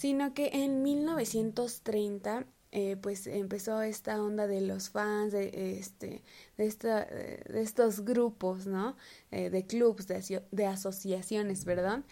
sino 0.04 0.34
que 0.34 0.50
en 0.52 0.84
1930 0.84 2.46
eh, 2.74 2.98
pues 2.98 3.26
empezó 3.26 3.82
esta 3.82 4.22
onda 4.22 4.48
de 4.48 4.60
los 4.60 4.90
fans, 4.90 5.32
de, 5.32 5.78
este, 5.80 6.22
de, 6.58 6.66
esta, 6.66 7.06
de 7.06 7.62
estos 7.62 8.04
grupos, 8.04 8.68
¿no? 8.68 8.98
Eh, 9.32 9.50
de 9.50 9.66
clubs, 9.66 10.06
de, 10.08 10.44
de, 10.52 10.66
asociaciones, 10.66 11.64
perdón. 11.64 12.04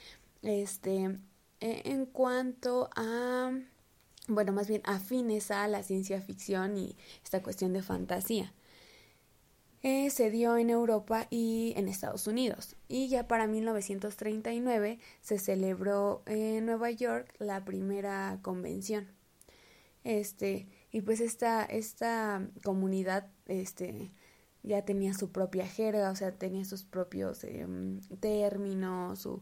Este, 0.41 1.19
e, 1.59 1.81
en 1.91 2.05
cuanto 2.05 2.89
a 2.95 3.51
bueno, 4.29 4.53
más 4.53 4.69
bien 4.69 4.83
afines 4.85 5.51
a 5.51 5.67
la 5.67 5.83
ciencia 5.83 6.21
ficción 6.21 6.77
y 6.77 6.95
esta 7.25 7.43
cuestión 7.43 7.73
de 7.73 7.81
fantasía. 7.81 8.53
Eh, 9.83 10.11
se 10.11 10.29
dio 10.29 10.57
en 10.57 10.69
Europa 10.69 11.27
y 11.31 11.73
en 11.75 11.87
Estados 11.87 12.27
Unidos. 12.27 12.75
Y 12.87 13.07
ya 13.07 13.27
para 13.27 13.47
1939 13.47 14.99
se 15.21 15.39
celebró 15.39 16.21
en 16.27 16.65
Nueva 16.67 16.91
York 16.91 17.33
la 17.39 17.65
primera 17.65 18.39
convención. 18.43 19.07
Este, 20.03 20.67
y 20.91 21.01
pues 21.01 21.19
esta, 21.19 21.63
esta 21.65 22.47
comunidad 22.63 23.27
este, 23.47 24.11
ya 24.63 24.83
tenía 24.85 25.13
su 25.13 25.31
propia 25.31 25.65
jerga, 25.67 26.11
o 26.11 26.15
sea, 26.15 26.31
tenía 26.31 26.65
sus 26.65 26.83
propios 26.83 27.43
em, 27.43 28.01
términos, 28.19 29.19
su, 29.19 29.41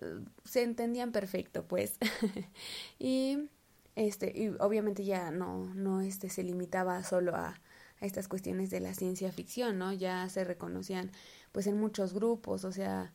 eh, 0.00 0.20
se 0.44 0.62
entendían 0.62 1.12
perfecto, 1.12 1.66
pues. 1.66 1.98
y 2.98 3.50
este, 3.96 4.32
y 4.36 4.48
obviamente 4.60 5.04
ya 5.04 5.30
no, 5.30 5.72
no 5.74 6.00
este, 6.00 6.28
se 6.28 6.42
limitaba 6.42 7.02
solo 7.04 7.34
a, 7.36 7.60
estas 8.06 8.28
cuestiones 8.28 8.70
de 8.70 8.80
la 8.80 8.94
ciencia 8.94 9.32
ficción, 9.32 9.78
¿no? 9.78 9.92
Ya 9.92 10.28
se 10.28 10.44
reconocían 10.44 11.10
pues 11.52 11.66
en 11.66 11.78
muchos 11.78 12.14
grupos, 12.14 12.64
o 12.64 12.72
sea, 12.72 13.12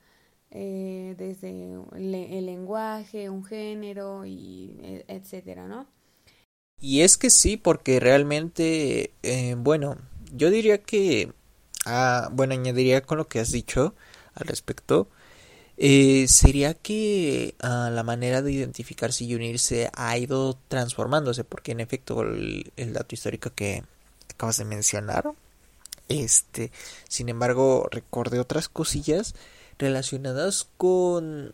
eh, 0.52 1.16
desde 1.18 1.74
el 1.96 2.46
lenguaje, 2.46 3.30
un 3.30 3.44
género 3.44 4.26
y 4.26 4.80
e, 4.82 5.06
etcétera, 5.08 5.68
¿no? 5.68 5.88
Y 6.80 7.02
es 7.02 7.18
que 7.18 7.30
sí, 7.30 7.58
porque 7.58 8.00
realmente, 8.00 9.14
eh, 9.24 9.56
bueno, 9.58 9.98
yo 10.34 10.50
diría 10.50 10.82
que, 10.82 11.34
ah, 11.86 12.30
bueno, 12.32 12.54
añadiría 12.54 13.02
con 13.02 13.18
lo 13.18 13.28
que 13.28 13.40
has 13.40 13.52
dicho 13.52 13.96
al 14.34 14.48
respecto, 14.48 15.10
eh, 15.82 16.28
sería 16.28 16.74
que 16.74 17.56
ah, 17.62 17.90
la 17.92 18.04
manera 18.04 18.42
de 18.42 18.52
identificarse 18.52 19.24
y 19.24 19.36
unirse 19.36 19.90
ha 19.94 20.18
ido 20.18 20.58
transformándose, 20.68 21.44
porque 21.46 21.72
en 21.72 21.80
efecto 21.80 22.22
el, 22.22 22.72
dato 22.94 23.16
histórico 23.16 23.52
que 23.56 23.84
acabas 24.30 24.58
de 24.58 24.66
mencionar, 24.66 25.32
este, 26.08 26.72
sin 27.08 27.30
embargo, 27.30 27.88
recordé 27.92 28.40
otras 28.40 28.68
cosillas 28.68 29.36
relacionadas 29.78 30.68
con, 30.78 31.54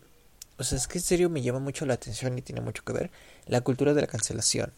o 0.58 0.64
sea, 0.64 0.78
es 0.78 0.88
que 0.88 0.98
en 0.98 1.04
serio 1.04 1.30
me 1.30 1.42
llama 1.42 1.60
mucho 1.60 1.86
la 1.86 1.94
atención 1.94 2.36
y 2.38 2.42
tiene 2.42 2.60
mucho 2.60 2.84
que 2.84 2.92
ver 2.92 3.10
la 3.46 3.60
cultura 3.60 3.94
de 3.94 4.00
la 4.00 4.06
cancelación. 4.06 4.72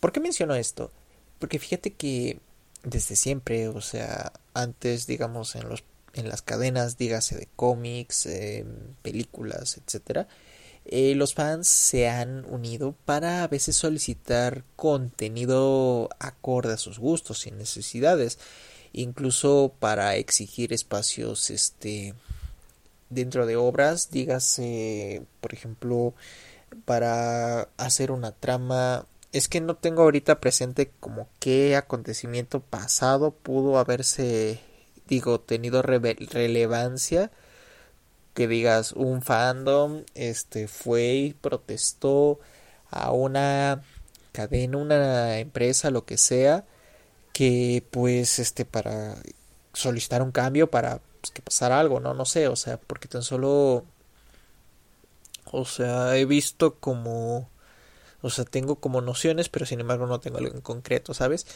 ¿Por 0.00 0.12
qué 0.12 0.20
menciono 0.20 0.54
esto? 0.54 0.90
Porque 1.38 1.58
fíjate 1.58 1.92
que 1.92 2.40
desde 2.82 3.16
siempre, 3.16 3.68
o 3.68 3.80
sea, 3.80 4.32
antes, 4.52 5.06
digamos, 5.06 5.54
en 5.54 5.68
los 5.68 5.84
en 6.14 6.28
las 6.28 6.42
cadenas, 6.42 6.98
dígase 6.98 7.36
de 7.36 7.48
cómics, 7.56 8.28
películas, 9.02 9.78
etcétera, 9.78 10.26
eh, 10.84 11.14
los 11.14 11.34
fans 11.34 11.68
se 11.68 12.08
han 12.08 12.44
unido 12.46 12.94
para 13.04 13.42
a 13.42 13.48
veces 13.48 13.76
solicitar 13.76 14.64
contenido 14.76 16.08
acorde 16.18 16.72
a 16.74 16.78
sus 16.78 16.98
gustos 16.98 17.46
y 17.46 17.50
necesidades, 17.50 18.38
incluso 18.92 19.72
para 19.78 20.16
exigir 20.16 20.72
espacios, 20.72 21.50
este, 21.50 22.14
dentro 23.08 23.46
de 23.46 23.56
obras, 23.56 24.10
dígase, 24.10 25.22
por 25.40 25.54
ejemplo, 25.54 26.14
para 26.84 27.68
hacer 27.76 28.10
una 28.10 28.32
trama. 28.32 29.06
Es 29.32 29.48
que 29.48 29.60
no 29.60 29.76
tengo 29.76 30.02
ahorita 30.02 30.40
presente 30.40 30.90
como 31.00 31.28
qué 31.38 31.76
acontecimiento 31.76 32.60
pasado 32.60 33.30
pudo 33.32 33.78
haberse 33.78 34.60
digo, 35.10 35.40
tenido 35.40 35.82
relevancia 35.82 37.30
que 38.40 38.48
digas 38.48 38.92
un 38.92 39.20
fandom 39.20 40.04
este 40.14 40.66
fue 40.66 41.12
y 41.12 41.34
protestó 41.34 42.40
a 42.90 43.12
una 43.12 43.82
cadena, 44.32 44.78
una 44.78 45.40
empresa, 45.40 45.90
lo 45.90 46.06
que 46.06 46.16
sea, 46.16 46.64
que 47.34 47.84
pues 47.90 48.38
este 48.38 48.64
para 48.64 49.16
solicitar 49.74 50.22
un 50.22 50.32
cambio 50.32 50.70
para 50.70 51.00
pues, 51.20 51.32
que 51.32 51.42
pasara 51.42 51.78
algo, 51.78 52.00
no 52.00 52.14
no 52.14 52.24
sé, 52.24 52.48
o 52.48 52.56
sea, 52.56 52.78
porque 52.78 53.08
tan 53.08 53.22
solo 53.22 53.84
o 55.52 55.66
sea, 55.66 56.16
he 56.16 56.24
visto 56.24 56.76
como 56.76 57.50
o 58.22 58.30
sea, 58.30 58.46
tengo 58.46 58.76
como 58.76 59.02
nociones, 59.02 59.50
pero 59.50 59.66
sin 59.66 59.80
embargo 59.80 60.06
no 60.06 60.20
tengo 60.20 60.38
algo 60.38 60.54
en 60.54 60.62
concreto, 60.62 61.12
¿sabes? 61.12 61.46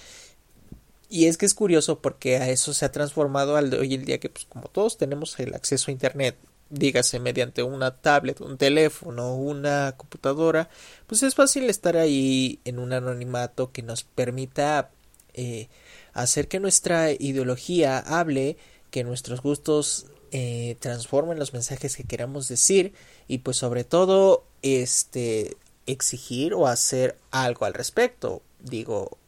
Y 1.08 1.28
es 1.28 1.38
que 1.38 1.46
es 1.46 1.54
curioso 1.54 2.00
porque 2.00 2.36
a 2.36 2.50
eso 2.50 2.74
se 2.74 2.84
ha 2.84 2.92
transformado 2.92 3.56
al 3.56 3.70
de 3.70 3.78
hoy 3.78 3.94
en 3.94 4.04
día 4.04 4.20
que 4.20 4.28
pues 4.28 4.44
como 4.44 4.68
todos 4.68 4.98
tenemos 4.98 5.38
el 5.40 5.54
acceso 5.54 5.90
a 5.90 5.92
internet, 5.92 6.36
dígase 6.70 7.20
mediante 7.20 7.62
una 7.62 7.96
tablet, 7.96 8.40
un 8.40 8.56
teléfono, 8.58 9.34
una 9.36 9.94
computadora, 9.96 10.68
pues 11.06 11.22
es 11.22 11.34
fácil 11.34 11.68
estar 11.70 11.96
ahí 11.96 12.60
en 12.64 12.78
un 12.78 12.92
anonimato 12.92 13.70
que 13.72 13.82
nos 13.82 14.04
permita 14.04 14.90
eh, 15.34 15.68
hacer 16.12 16.48
que 16.48 16.60
nuestra 16.60 17.12
ideología 17.12 17.98
hable, 17.98 18.56
que 18.90 19.04
nuestros 19.04 19.42
gustos 19.42 20.06
eh, 20.32 20.76
transformen 20.80 21.38
los 21.38 21.52
mensajes 21.52 21.96
que 21.96 22.04
queramos 22.04 22.48
decir 22.48 22.92
y 23.28 23.38
pues 23.38 23.56
sobre 23.56 23.84
todo 23.84 24.44
este 24.62 25.56
exigir 25.86 26.54
o 26.54 26.66
hacer 26.66 27.16
algo 27.30 27.66
al 27.66 27.74
respecto. 27.74 28.42
Digo, 28.60 29.18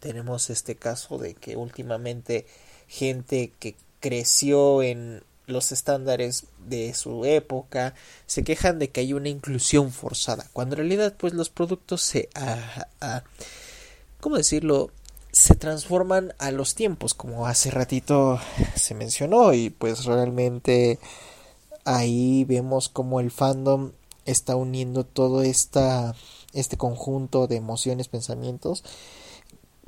tenemos 0.00 0.50
este 0.50 0.76
caso 0.76 1.18
de 1.18 1.34
que 1.34 1.56
últimamente 1.56 2.46
gente 2.88 3.52
que 3.58 3.74
creció 4.00 4.82
en 4.82 5.22
los 5.46 5.72
estándares 5.72 6.44
de 6.66 6.92
su 6.94 7.24
época 7.24 7.94
se 8.26 8.42
quejan 8.42 8.78
de 8.78 8.90
que 8.90 9.00
hay 9.00 9.12
una 9.12 9.28
inclusión 9.28 9.92
forzada 9.92 10.46
cuando 10.52 10.74
en 10.74 10.78
realidad 10.78 11.14
pues 11.16 11.34
los 11.34 11.50
productos 11.50 12.02
se 12.02 12.28
cómo 14.20 14.36
decirlo 14.36 14.90
se 15.32 15.54
transforman 15.54 16.34
a 16.38 16.50
los 16.50 16.74
tiempos 16.74 17.14
como 17.14 17.46
hace 17.46 17.70
ratito 17.70 18.40
se 18.74 18.94
mencionó 18.94 19.52
y 19.52 19.70
pues 19.70 20.04
realmente 20.04 20.98
ahí 21.84 22.44
vemos 22.44 22.88
como 22.88 23.20
el 23.20 23.30
fandom 23.30 23.92
está 24.24 24.56
uniendo 24.56 25.04
todo 25.04 25.42
esta 25.42 26.14
este 26.52 26.76
conjunto 26.76 27.46
de 27.46 27.56
emociones 27.56 28.08
pensamientos 28.08 28.82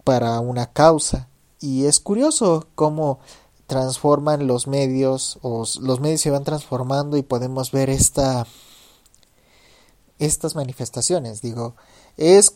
para 0.05 0.39
una 0.41 0.73
causa. 0.73 1.29
Y 1.61 1.87
es 1.87 1.99
curioso 1.99 2.69
cómo 2.75 3.19
transforman 3.69 4.47
los 4.47 4.67
medios 4.67 5.39
o 5.43 5.63
los 5.83 6.01
medios 6.01 6.23
se 6.23 6.31
van 6.31 6.43
transformando 6.43 7.19
y 7.19 7.23
podemos 7.23 7.71
ver 7.71 7.91
esta 7.91 8.47
estas 10.19 10.57
manifestaciones. 10.57 11.43
Digo 11.43 11.77
es 12.17 12.55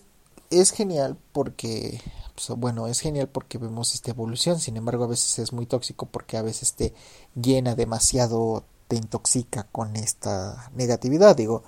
es 0.48 0.70
genial 0.70 1.18
porque 1.32 2.00
pues, 2.34 2.48
bueno 2.58 2.86
es 2.86 3.00
genial 3.00 3.28
porque 3.28 3.58
vemos 3.58 3.94
esta 3.94 4.10
evolución 4.10 4.58
sin 4.58 4.78
embargo 4.78 5.04
a 5.04 5.08
veces 5.08 5.38
es 5.38 5.52
muy 5.52 5.66
tóxico 5.66 6.06
porque 6.06 6.38
a 6.38 6.42
veces 6.42 6.72
te 6.72 6.94
llena 7.34 7.74
demasiado 7.74 8.64
te 8.88 8.96
intoxica 8.96 9.68
con 9.70 9.96
esta 9.96 10.70
negatividad. 10.74 11.36
Digo 11.36 11.62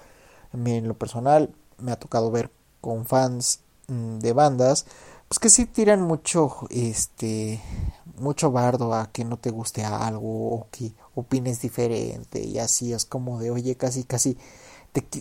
en 0.55 0.89
lo 0.89 0.95
personal 0.95 1.55
me 1.77 1.93
ha 1.93 1.99
tocado 1.99 2.31
ver 2.31 2.51
con 2.81 3.05
fans 3.05 3.61
mm, 3.89 4.21
de 4.21 4.33
bandas 4.33 4.87
pues 5.35 5.41
que 5.41 5.51
sí 5.51 5.67
tiran 5.67 6.01
mucho, 6.01 6.61
este, 6.71 7.61
mucho 8.19 8.53
bardo 8.53 8.95
a 8.95 9.11
que 9.11 9.25
no 9.25 9.37
te 9.37 9.51
guste 9.51 9.83
algo 9.83 10.55
o 10.55 10.69
que 10.71 10.93
opines 11.17 11.61
diferente 11.61 12.41
y 12.41 12.61
así 12.61 12.93
es 12.93 13.05
como 13.05 13.41
de, 13.41 13.51
oye, 13.51 13.75
casi, 13.75 14.05
casi, 14.05 14.39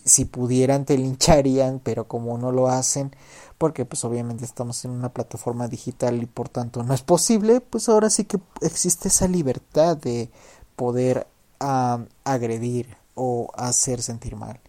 si 0.06 0.26
pudieran 0.26 0.86
te 0.86 1.00
lincharían, 1.00 1.80
pero 1.80 2.08
como 2.08 2.38
no 2.38 2.52
lo 2.52 2.68
hacen, 2.68 3.16
porque 3.58 3.86
pues 3.86 4.06
obviamente 4.06 4.46
estamos 4.46 4.86
en 4.86 4.92
una 4.92 5.10
plataforma 5.10 5.68
digital 5.68 6.22
y 6.22 6.28
por 6.28 6.48
tanto 6.48 6.84
no 6.84 6.94
es 6.94 7.02
posible, 7.02 7.60
pues 7.60 7.90
ahora 7.90 8.12
sí 8.12 8.26
que 8.26 8.40
existe 8.62 9.08
esa 9.08 9.28
libertad 9.28 9.98
de 9.98 10.30
poder 10.76 11.26
agredir 11.58 12.98
o 13.16 13.52
hacer 13.56 14.04
sentir 14.04 14.36
mal. 14.36 14.60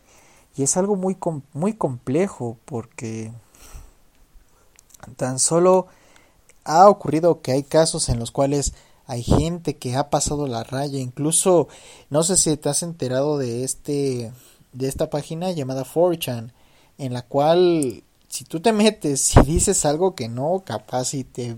Y 0.56 0.62
es 0.62 0.78
algo 0.78 0.96
muy, 0.96 1.18
muy 1.52 1.74
complejo 1.74 2.56
porque 2.64 3.30
Tan 5.16 5.38
solo 5.38 5.86
ha 6.64 6.88
ocurrido 6.88 7.42
que 7.42 7.52
hay 7.52 7.62
casos 7.62 8.08
en 8.08 8.18
los 8.18 8.30
cuales 8.30 8.74
hay 9.06 9.22
gente 9.22 9.76
que 9.76 9.96
ha 9.96 10.08
pasado 10.10 10.46
la 10.46 10.64
raya, 10.64 10.98
incluso 10.98 11.68
no 12.10 12.22
sé 12.22 12.36
si 12.36 12.56
te 12.56 12.68
has 12.68 12.82
enterado 12.82 13.38
de 13.38 13.64
este 13.64 14.32
de 14.72 14.88
esta 14.88 15.10
página 15.10 15.52
llamada 15.52 15.84
4chan 15.84 16.52
en 16.98 17.12
la 17.12 17.22
cual 17.22 18.02
si 18.28 18.44
tú 18.44 18.60
te 18.60 18.72
metes 18.72 19.36
y 19.36 19.40
dices 19.42 19.84
algo 19.84 20.14
que 20.14 20.28
no, 20.28 20.62
capaz 20.64 21.14
y 21.14 21.24
te 21.24 21.56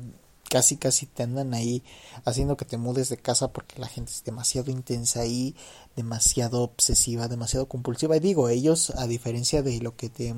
casi 0.48 0.76
casi 0.76 1.06
te 1.06 1.22
andan 1.22 1.54
ahí 1.54 1.82
haciendo 2.24 2.56
que 2.56 2.64
te 2.64 2.76
mudes 2.76 3.08
de 3.08 3.16
casa 3.16 3.52
porque 3.52 3.80
la 3.80 3.88
gente 3.88 4.12
es 4.12 4.24
demasiado 4.24 4.70
intensa 4.70 5.20
ahí, 5.20 5.54
demasiado 5.96 6.62
obsesiva, 6.62 7.28
demasiado 7.28 7.66
compulsiva. 7.66 8.16
Y 8.16 8.20
digo, 8.20 8.48
ellos 8.48 8.90
a 8.90 9.06
diferencia 9.06 9.62
de 9.62 9.80
lo 9.80 9.96
que 9.96 10.08
te 10.08 10.34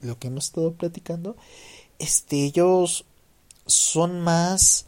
lo 0.00 0.18
que 0.18 0.28
hemos 0.28 0.46
estado 0.46 0.74
platicando, 0.74 1.36
este 2.02 2.44
ellos 2.44 3.04
son 3.66 4.20
más 4.20 4.86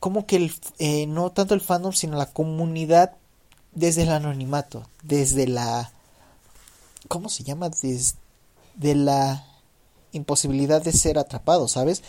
como 0.00 0.26
que 0.26 0.36
el, 0.36 0.52
eh, 0.78 1.06
no 1.06 1.30
tanto 1.30 1.54
el 1.54 1.60
fandom 1.60 1.92
sino 1.92 2.16
la 2.16 2.32
comunidad 2.32 3.12
desde 3.72 4.02
el 4.02 4.10
anonimato, 4.10 4.88
desde 5.02 5.46
la 5.46 5.92
¿cómo 7.08 7.28
se 7.28 7.44
llama? 7.44 7.68
Desde 7.68 8.14
la 8.94 9.46
imposibilidad 10.12 10.82
de 10.82 10.92
ser 10.92 11.18
atrapado, 11.18 11.68
¿sabes? 11.68 12.02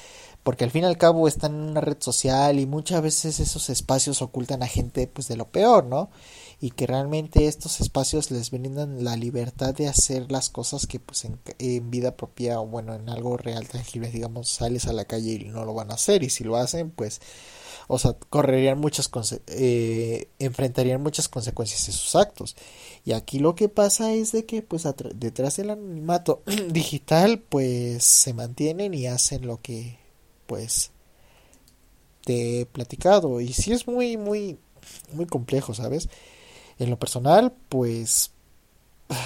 Porque 0.44 0.66
al 0.66 0.72
fin 0.72 0.84
y 0.84 0.88
al 0.88 0.98
cabo 0.98 1.28
están 1.28 1.54
en 1.54 1.70
una 1.70 1.82
red 1.82 1.98
social 2.00 2.60
y 2.60 2.66
muchas 2.66 3.02
veces 3.02 3.40
esos 3.40 3.70
espacios 3.70 4.22
ocultan 4.22 4.62
a 4.62 4.68
gente 4.68 5.08
pues 5.08 5.30
de 5.30 5.38
lo 5.38 5.50
peor, 5.50 5.86
¿no? 5.86 6.10
Y 6.60 6.72
que 6.72 6.86
realmente 6.86 7.48
estos 7.48 7.80
espacios 7.80 8.30
les 8.30 8.52
brindan 8.52 9.06
la 9.06 9.16
libertad 9.16 9.74
de 9.74 9.88
hacer 9.88 10.32
las 10.32 10.50
cosas 10.50 10.86
que 10.86 11.00
pues 11.00 11.26
en, 11.26 11.92
vida 11.92 12.18
propia 12.18 12.60
o 12.60 12.68
bueno 12.68 12.94
en 12.94 13.10
algo 13.10 13.38
real 13.38 13.68
tangible 13.68 14.12
digamos 14.12 14.50
sales 14.50 14.88
a 14.88 14.94
la 14.94 15.06
calle 15.06 15.32
y 15.32 15.46
no 15.46 15.66
lo 15.66 15.74
van 15.74 15.92
a 15.92 15.96
hacer 15.96 16.24
y 16.24 16.30
si 16.30 16.44
lo 16.44 16.58
hacen 16.58 16.92
pues 16.92 17.22
o 17.88 18.00
sea, 18.00 18.14
correrían 18.30 18.80
muchas 18.80 19.10
eh, 19.48 20.30
enfrentarían 20.40 21.02
muchas 21.02 21.28
consecuencias 21.28 21.86
de 21.88 21.92
sus 21.94 22.16
actos. 22.16 22.56
Y 23.06 23.12
aquí 23.12 23.40
lo 23.40 23.56
que 23.56 23.70
pasa 23.70 24.14
es 24.14 24.32
de 24.32 24.46
que 24.46 24.62
pues 24.62 24.88
detrás 25.16 25.58
del 25.58 25.70
anonimato 25.70 26.44
digital 26.70 27.40
pues 27.40 28.04
se 28.04 28.34
mantienen 28.34 28.94
y 28.94 29.08
hacen 29.08 29.46
lo 29.48 29.62
que 29.62 30.03
pues 30.54 30.92
te 32.24 32.62
he 32.62 32.66
platicado 32.68 33.42
y 33.42 33.54
sí 33.54 33.72
es 33.72 33.88
muy 33.88 34.18
muy 34.18 34.60
muy 35.12 35.26
complejo, 35.26 35.74
¿sabes? 35.74 36.10
En 36.78 36.92
lo 36.92 37.00
personal, 37.00 37.54
pues 37.70 38.32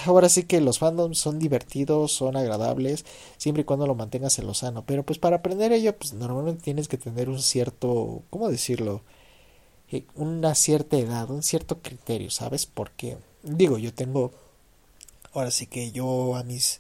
ahora 0.06 0.30
sí 0.30 0.44
que 0.44 0.62
los 0.62 0.80
fandoms 0.80 1.18
son 1.18 1.38
divertidos, 1.38 2.14
son 2.14 2.38
agradables, 2.38 3.06
siempre 3.38 3.62
y 3.62 3.66
cuando 3.66 3.88
lo 3.88 3.96
mantengas 3.96 4.40
en 4.40 4.48
lo 4.48 4.54
sano. 4.54 4.86
Pero 4.86 5.04
pues 5.04 5.20
para 5.20 5.38
aprender 5.38 5.74
ello, 5.74 5.98
pues 5.98 6.14
normalmente 6.14 6.64
tienes 6.64 6.88
que 6.88 6.98
tener 6.98 7.28
un 7.28 7.42
cierto, 7.42 8.24
¿cómo 8.30 8.48
decirlo? 8.48 9.02
Eh, 9.92 10.06
una 10.16 10.56
cierta 10.56 10.98
edad, 10.98 11.30
un 11.30 11.44
cierto 11.44 11.82
criterio, 11.82 12.30
¿sabes? 12.32 12.66
Porque, 12.66 13.18
digo, 13.44 13.78
yo 13.78 13.94
tengo, 13.94 14.32
ahora 15.34 15.52
sí 15.52 15.68
que 15.68 15.92
yo 15.92 16.36
a 16.38 16.44
mis, 16.44 16.80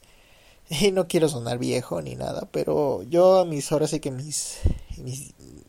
y 0.81 0.91
no 0.91 1.07
quiero 1.07 1.29
sonar 1.29 1.57
viejo 1.57 2.01
ni 2.01 2.15
nada, 2.15 2.47
pero 2.51 3.03
yo 3.03 3.39
a 3.39 3.45
mis, 3.45 3.71
ahora 3.71 3.88
sí 3.88 4.00
que 4.00 4.12
mis, 4.12 4.59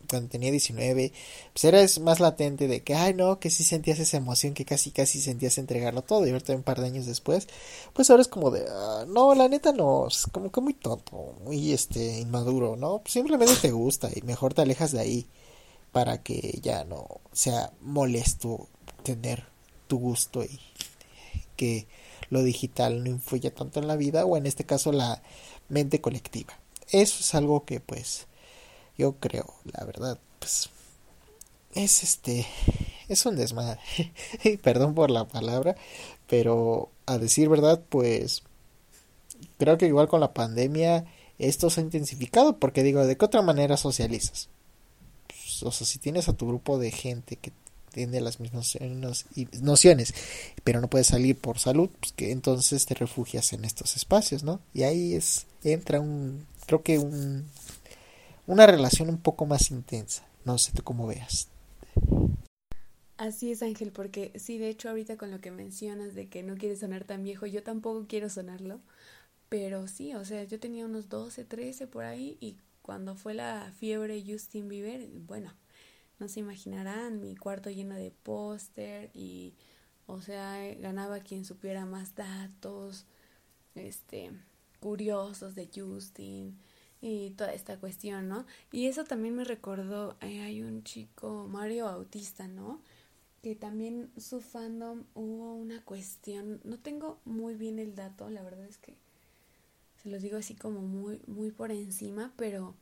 cuando 0.09 0.29
tenía 0.29 0.51
19, 0.51 1.13
pues 1.53 1.65
era 1.65 1.85
más 2.03 2.21
latente 2.21 2.67
de 2.67 2.83
que, 2.83 2.95
ay 2.95 3.15
no, 3.15 3.39
que 3.39 3.51
sí 3.51 3.63
sentías 3.65 3.99
esa 3.99 4.17
emoción, 4.17 4.55
que 4.55 4.65
casi 4.65 4.91
casi 4.91 5.21
sentías 5.21 5.59
entregarlo 5.59 6.03
todo, 6.03 6.27
y 6.27 6.31
ahorita 6.31 6.55
un 6.55 6.63
par 6.63 6.81
de 6.81 6.87
años 6.87 7.07
después, 7.07 7.47
pues 7.93 8.11
ahora 8.11 8.23
es 8.23 8.29
como 8.29 8.51
de, 8.51 8.67
ah, 8.69 9.05
no, 9.07 9.35
la 9.35 9.49
neta 9.49 9.73
no, 9.73 10.09
es 10.09 10.27
como 10.33 10.51
que 10.51 10.61
muy 10.61 10.75
tonto, 10.75 11.35
muy 11.45 11.73
este, 11.73 12.21
inmaduro, 12.21 12.77
¿no? 12.77 13.03
simplemente 13.07 13.55
te 13.61 13.71
gusta 13.71 14.11
y 14.15 14.23
mejor 14.23 14.55
te 14.55 14.63
alejas 14.63 14.93
de 14.93 15.01
ahí 15.01 15.27
para 15.93 16.23
que 16.23 16.59
ya 16.63 16.85
no 16.85 17.21
sea 17.33 17.73
molesto 17.81 18.69
tener 19.03 19.47
tu 19.87 19.99
gusto 19.99 20.45
y 20.45 20.59
que 21.57 21.87
lo 22.31 22.43
digital 22.43 23.03
no 23.03 23.11
influya 23.11 23.55
tanto 23.55 23.81
en 23.81 23.89
la 23.89 23.97
vida 23.97 24.25
o 24.25 24.37
en 24.37 24.47
este 24.47 24.65
caso 24.65 24.93
la 24.93 25.23
mente 25.69 26.01
colectiva. 26.01 26.59
Eso 26.91 27.21
es 27.21 27.35
algo 27.35 27.65
que 27.65 27.81
pues 27.81 28.27
yo 28.97 29.15
creo, 29.15 29.55
la 29.65 29.85
verdad, 29.85 30.19
pues 30.39 30.71
es 31.75 32.03
este, 32.03 32.47
es 33.09 33.25
un 33.27 33.37
desmadre. 33.37 33.81
Perdón 34.63 34.95
por 34.95 35.11
la 35.11 35.27
palabra, 35.27 35.77
pero 36.27 36.91
a 37.07 37.19
decir 37.19 37.49
verdad, 37.49 37.83
pues 37.89 38.43
creo 39.59 39.79
que 39.79 39.87
igual 39.87 40.09
con 40.09 40.21
la 40.21 40.35
pandemia 40.35 41.05
esto 41.39 41.71
se 41.71 41.81
ha 41.81 41.85
intensificado, 41.85 42.59
porque 42.59 42.83
digo, 42.83 43.07
¿de 43.07 43.17
qué 43.17 43.25
otra 43.25 43.43
manera 43.43 43.77
socializas? 43.77 44.49
Pues, 45.29 45.63
o 45.63 45.71
sea, 45.71 45.87
si 45.87 45.99
tienes 45.99 46.29
a 46.29 46.33
tu 46.33 46.49
grupo 46.49 46.79
de 46.79 46.91
gente 46.91 47.37
que 47.37 47.53
tiene 47.99 48.21
las 48.21 48.39
mismas 48.39 48.79
nociones, 49.61 50.15
pero 50.63 50.81
no 50.81 50.89
puedes 50.89 51.09
salir 51.09 51.37
por 51.37 51.59
salud, 51.59 51.91
pues 51.99 52.13
que 52.13 52.31
entonces 52.31 52.87
te 52.87 52.95
refugias 52.95 53.53
en 53.53 53.65
estos 53.65 53.97
espacios, 53.97 54.45
¿no? 54.45 54.61
Y 54.73 54.85
ahí 54.85 55.15
es 55.15 55.47
entra 55.65 56.01
un 56.01 56.47
creo 56.67 56.83
que 56.83 56.99
un 56.99 57.45
una 58.47 58.67
relación 58.67 59.09
un 59.09 59.19
poco 59.19 59.47
más 59.47 59.73
intensa. 59.73 60.25
No 60.45 60.59
sé 60.59 60.73
tú 60.73 60.83
cómo 60.85 61.07
veas. 61.09 61.49
Así 63.17 63.51
es, 63.51 63.63
Ángel, 63.65 63.91
porque 63.91 64.31
sí, 64.37 64.59
de 64.59 64.69
hecho, 64.69 64.89
ahorita 64.89 65.17
con 65.17 65.33
lo 65.33 65.41
que 65.41 65.51
mencionas 65.51 66.15
de 66.15 66.29
que 66.29 66.45
no 66.45 66.55
quieres 66.55 66.79
sonar 66.79 67.03
tan 67.03 67.25
viejo, 67.25 67.47
yo 67.47 67.65
tampoco 67.65 68.07
quiero 68.09 68.31
sonarlo, 68.31 68.81
pero 69.49 69.89
sí, 69.89 70.15
o 70.15 70.25
sea, 70.25 70.45
yo 70.45 70.61
tenía 70.61 70.85
unos 70.85 71.09
12, 71.09 71.45
13 71.45 71.89
por 71.89 72.05
ahí 72.05 72.39
y 72.41 72.57
cuando 72.81 73.17
fue 73.17 73.35
la 73.35 73.73
fiebre 73.77 74.23
Justin 74.25 74.69
Bieber, 74.69 75.09
bueno, 75.27 75.53
no 76.19 76.29
se 76.29 76.41
imaginarán, 76.41 77.21
mi 77.21 77.37
cuarto 77.37 77.71
lleno 77.71 77.95
de 77.95 78.11
póster 78.11 79.11
y, 79.15 79.55
o 80.07 80.21
sea, 80.21 80.59
ganaba 80.77 81.21
quien 81.21 81.45
supiera 81.45 81.87
más 81.87 82.15
datos, 82.15 83.07
este, 83.75 84.33
curiosos 84.81 85.55
de 85.55 85.69
Justin, 85.75 86.59
y 87.01 87.31
toda 87.31 87.53
esta 87.53 87.79
cuestión, 87.79 88.29
¿no? 88.29 88.45
Y 88.73 88.87
eso 88.87 89.05
también 89.05 89.37
me 89.37 89.45
recordó, 89.45 90.17
eh, 90.21 90.41
hay 90.41 90.63
un 90.63 90.83
chico, 90.83 91.47
Mario 91.49 91.89
Autista, 91.89 92.49
¿no? 92.49 92.81
Que 93.43 93.55
también 93.55 94.11
su 94.17 94.41
fandom 94.41 95.05
hubo 95.15 95.55
una 95.55 95.85
cuestión, 95.85 96.61
no 96.65 96.79
tengo 96.79 97.21
muy 97.25 97.55
bien 97.55 97.79
el 97.79 97.95
dato, 97.95 98.29
la 98.31 98.43
verdad 98.43 98.67
es 98.67 98.79
que 98.79 98.97
se 100.03 100.11
los 100.11 100.23
digo 100.23 100.39
así 100.39 100.55
como 100.55 100.81
muy, 100.81 101.21
muy 101.27 101.51
por 101.51 101.71
encima, 101.71 102.33
pero 102.37 102.75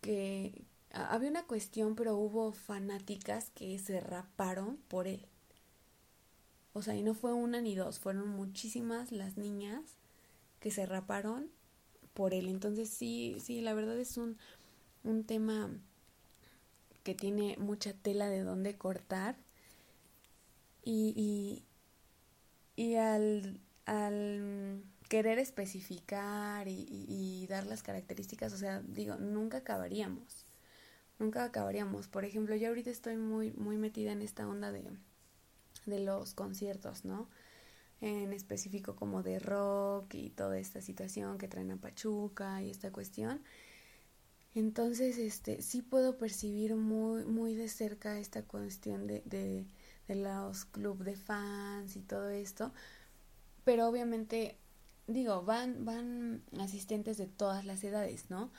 que 0.00 0.64
había 0.92 1.30
una 1.30 1.46
cuestión, 1.46 1.94
pero 1.94 2.16
hubo 2.16 2.52
fanáticas 2.52 3.50
que 3.50 3.78
se 3.78 4.00
raparon 4.00 4.76
por 4.88 5.08
él. 5.08 5.26
O 6.74 6.82
sea, 6.82 6.96
y 6.96 7.02
no 7.02 7.14
fue 7.14 7.32
una 7.32 7.60
ni 7.60 7.74
dos, 7.74 7.98
fueron 7.98 8.28
muchísimas 8.28 9.12
las 9.12 9.36
niñas 9.36 9.82
que 10.60 10.70
se 10.70 10.86
raparon 10.86 11.50
por 12.14 12.34
él. 12.34 12.48
Entonces 12.48 12.88
sí, 12.88 13.36
sí, 13.40 13.60
la 13.60 13.74
verdad 13.74 13.98
es 13.98 14.16
un, 14.16 14.38
un 15.04 15.24
tema 15.24 15.70
que 17.02 17.14
tiene 17.14 17.56
mucha 17.58 17.92
tela 17.92 18.28
de 18.28 18.42
dónde 18.42 18.76
cortar. 18.76 19.36
Y, 20.84 21.64
y, 22.74 22.96
al, 22.96 23.60
al 23.86 24.82
querer 25.08 25.38
especificar 25.38 26.66
y, 26.68 27.46
dar 27.48 27.66
las 27.66 27.82
características, 27.82 28.52
o 28.52 28.56
sea, 28.56 28.80
digo, 28.80 29.16
nunca 29.16 29.58
acabaríamos. 29.58 30.46
Nunca 31.22 31.44
acabaríamos. 31.44 32.08
Por 32.08 32.24
ejemplo, 32.24 32.56
yo 32.56 32.66
ahorita 32.66 32.90
estoy 32.90 33.16
muy, 33.16 33.52
muy 33.52 33.78
metida 33.78 34.10
en 34.10 34.22
esta 34.22 34.48
onda 34.48 34.72
de, 34.72 34.90
de 35.86 36.00
los 36.00 36.34
conciertos, 36.34 37.04
¿no? 37.04 37.28
en 38.00 38.32
específico 38.32 38.96
como 38.96 39.22
de 39.22 39.38
rock 39.38 40.14
y 40.14 40.30
toda 40.30 40.58
esta 40.58 40.80
situación 40.80 41.38
que 41.38 41.46
traen 41.46 41.70
a 41.70 41.76
Pachuca 41.76 42.60
y 42.60 42.70
esta 42.70 42.90
cuestión. 42.90 43.40
Entonces, 44.56 45.16
este, 45.18 45.62
sí 45.62 45.80
puedo 45.80 46.18
percibir 46.18 46.74
muy, 46.74 47.24
muy 47.24 47.54
de 47.54 47.68
cerca 47.68 48.18
esta 48.18 48.42
cuestión 48.42 49.06
de, 49.06 49.22
de, 49.24 49.66
los 50.16 50.64
clubes 50.64 51.06
de 51.06 51.14
fans 51.14 51.94
y 51.94 52.00
todo 52.00 52.30
esto. 52.30 52.72
Pero 53.62 53.86
obviamente, 53.86 54.58
digo, 55.06 55.42
van, 55.44 55.84
van 55.84 56.42
asistentes 56.58 57.16
de 57.16 57.28
todas 57.28 57.64
las 57.64 57.84
edades, 57.84 58.28
¿no? 58.28 58.50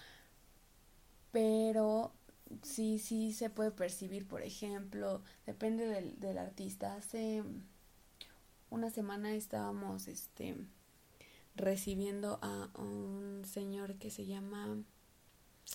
Pero 1.34 2.14
sí, 2.62 3.00
sí 3.00 3.34
se 3.34 3.50
puede 3.50 3.72
percibir, 3.72 4.28
por 4.28 4.42
ejemplo, 4.42 5.22
depende 5.46 5.86
del, 5.86 6.20
del 6.20 6.38
artista. 6.38 6.96
Hace 6.96 7.44
una 8.70 8.90
semana 8.90 9.34
estábamos 9.36 10.08
este 10.08 10.56
recibiendo 11.56 12.40
a 12.42 12.70
un 12.78 13.44
señor 13.46 13.96
que 13.96 14.10
se 14.10 14.26
llama 14.26 14.78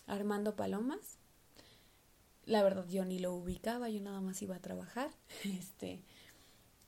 Armando 0.07 0.57
Palomas. 0.57 1.19
La 2.45 2.63
verdad 2.63 2.89
yo 2.89 3.05
ni 3.05 3.19
lo 3.19 3.35
ubicaba, 3.35 3.89
yo 3.89 4.01
nada 4.01 4.21
más 4.21 4.41
iba 4.43 4.57
a 4.57 4.61
trabajar. 4.61 5.11
Este 5.45 6.03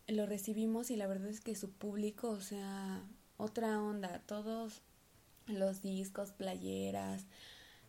lo 0.08 0.26
recibimos 0.26 0.90
y 0.90 0.96
la 0.96 1.06
verdad 1.06 1.28
es 1.28 1.40
que 1.40 1.54
su 1.54 1.70
público, 1.70 2.30
o 2.30 2.40
sea, 2.40 3.02
otra 3.36 3.80
onda, 3.80 4.20
todos 4.26 4.82
los 5.46 5.82
discos, 5.82 6.32
playeras, 6.32 7.26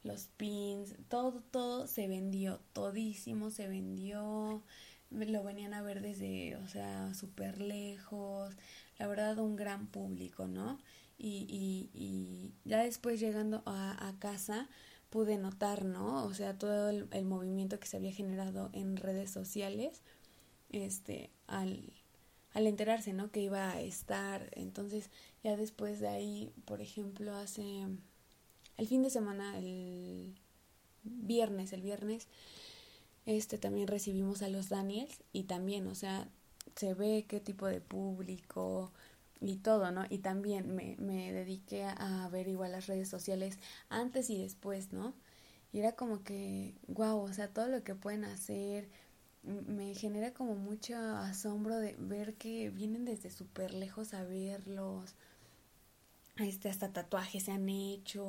los 0.04 0.28
pins, 0.38 0.96
todo, 1.10 1.42
todo 1.52 1.88
se 1.88 2.08
vendió, 2.08 2.60
todísimo 2.74 3.52
se 3.52 3.68
vendió, 3.68 4.64
lo 5.12 5.44
venían 5.44 5.74
a 5.74 5.82
ver 5.82 6.02
desde, 6.02 6.56
o 6.58 6.68
sea, 6.68 7.14
súper 7.14 7.60
lejos, 7.60 8.56
la 8.98 9.08
verdad 9.08 9.38
un 9.40 9.56
gran 9.56 9.88
público, 9.88 10.48
¿no? 10.48 10.80
Y, 11.18 11.46
y, 11.50 11.90
y 11.94 12.54
ya 12.66 12.80
después 12.84 13.20
llegando 13.20 13.62
a, 13.66 14.08
a, 14.08 14.18
casa 14.20 14.70
pude 15.12 15.38
notar, 15.38 15.86
¿no? 15.86 16.26
O 16.26 16.34
sea, 16.34 16.58
todo 16.58 16.90
el, 16.90 17.08
el, 17.12 17.26
movimiento 17.26 17.80
que 17.80 17.88
se 17.88 17.98
había 17.98 18.12
generado 18.12 18.70
en 18.74 18.98
redes 18.98 19.30
sociales, 19.30 20.02
este, 20.72 21.30
al, 21.48 21.94
al 22.54 22.66
enterarse, 22.66 23.14
¿no? 23.14 23.32
Que 23.32 23.42
iba 23.42 23.72
a 23.72 23.82
estar, 23.82 24.50
entonces 24.54 25.12
ya 25.44 25.56
después 25.58 26.00
de 26.00 26.08
ahí, 26.08 26.54
por 26.66 26.82
ejemplo, 26.82 27.36
hace 27.36 27.86
el 28.82 28.88
fin 28.88 29.04
de 29.04 29.12
semana, 29.12 29.60
el 29.60 30.34
viernes, 31.04 31.72
el 31.72 31.84
viernes, 31.84 32.28
este 33.28 33.60
también 33.60 33.88
recibimos 33.88 34.42
a 34.42 34.50
los 34.50 34.70
Daniels 34.70 35.22
y 35.32 35.44
también, 35.44 35.86
o 35.86 35.94
sea, 35.94 36.28
se 36.76 36.96
ve 36.96 37.26
qué 37.28 37.40
tipo 37.40 37.68
de 37.68 37.80
público 37.80 38.92
y 39.40 39.58
todo, 39.58 39.92
¿no? 39.92 40.06
Y 40.10 40.18
también 40.18 40.74
me, 40.76 40.96
me 40.98 41.32
dediqué 41.32 41.84
a 41.84 42.28
ver 42.32 42.48
igual 42.48 42.72
las 42.72 42.88
redes 42.88 43.08
sociales 43.08 43.60
antes 43.90 44.32
y 44.32 44.42
después, 44.42 44.92
¿no? 44.92 45.14
Y 45.72 45.78
era 45.78 45.92
como 45.92 46.24
que, 46.24 46.74
wow, 46.88 47.20
o 47.20 47.34
sea, 47.34 47.50
todo 47.50 47.68
lo 47.68 47.84
que 47.84 47.94
pueden 47.94 48.26
hacer, 48.26 48.90
me 49.44 49.94
genera 49.94 50.34
como 50.34 50.56
mucho 50.56 50.98
asombro 50.98 51.78
de 51.78 51.96
ver 52.00 52.34
que 52.34 52.72
vienen 52.72 53.06
desde 53.06 53.30
súper 53.30 53.76
lejos 53.76 54.16
a 54.16 54.24
verlos, 54.24 55.14
este, 56.42 56.70
hasta 56.70 56.90
tatuajes 56.90 57.44
se 57.44 57.52
han 57.52 57.70
hecho, 57.70 58.26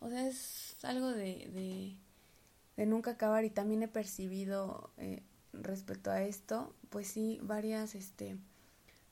o 0.00 0.08
sea, 0.08 0.26
es 0.26 0.76
algo 0.84 1.10
de, 1.10 1.96
de, 2.76 2.86
nunca 2.86 3.12
acabar 3.12 3.44
y 3.44 3.50
también 3.50 3.82
he 3.82 3.88
percibido 3.88 4.90
eh, 4.98 5.22
respecto 5.52 6.10
a 6.10 6.22
esto, 6.22 6.74
pues 6.90 7.08
sí, 7.08 7.38
varias, 7.42 7.94
este, 7.94 8.36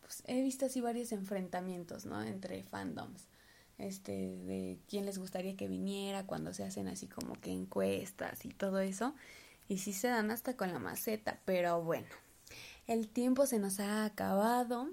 pues 0.01 0.23
he 0.27 0.43
visto 0.43 0.67
así 0.67 0.81
varios 0.81 1.13
enfrentamientos, 1.13 2.05
¿no? 2.05 2.23
Entre 2.23 2.63
fandoms, 2.63 3.27
este, 3.79 4.13
de 4.13 4.79
quién 4.89 5.07
les 5.07 5.19
gustaría 5.19 5.57
que 5.57 5.69
viniera 5.69 6.27
cuando 6.27 6.53
se 6.53 6.65
hacen 6.65 6.89
así 6.89 7.07
como 7.07 7.35
que 7.41 7.51
encuestas 7.51 8.45
y 8.45 8.51
todo 8.51 8.81
eso, 8.81 9.15
y 9.69 9.79
sí 9.79 9.93
se 9.93 10.09
dan 10.09 10.31
hasta 10.31 10.57
con 10.57 10.73
la 10.73 10.79
maceta, 10.79 11.41
pero 11.45 11.83
bueno, 11.83 12.09
el 12.87 13.09
tiempo 13.09 13.47
se 13.47 13.59
nos 13.59 13.81
ha 13.81 14.05
acabado, 14.05 14.91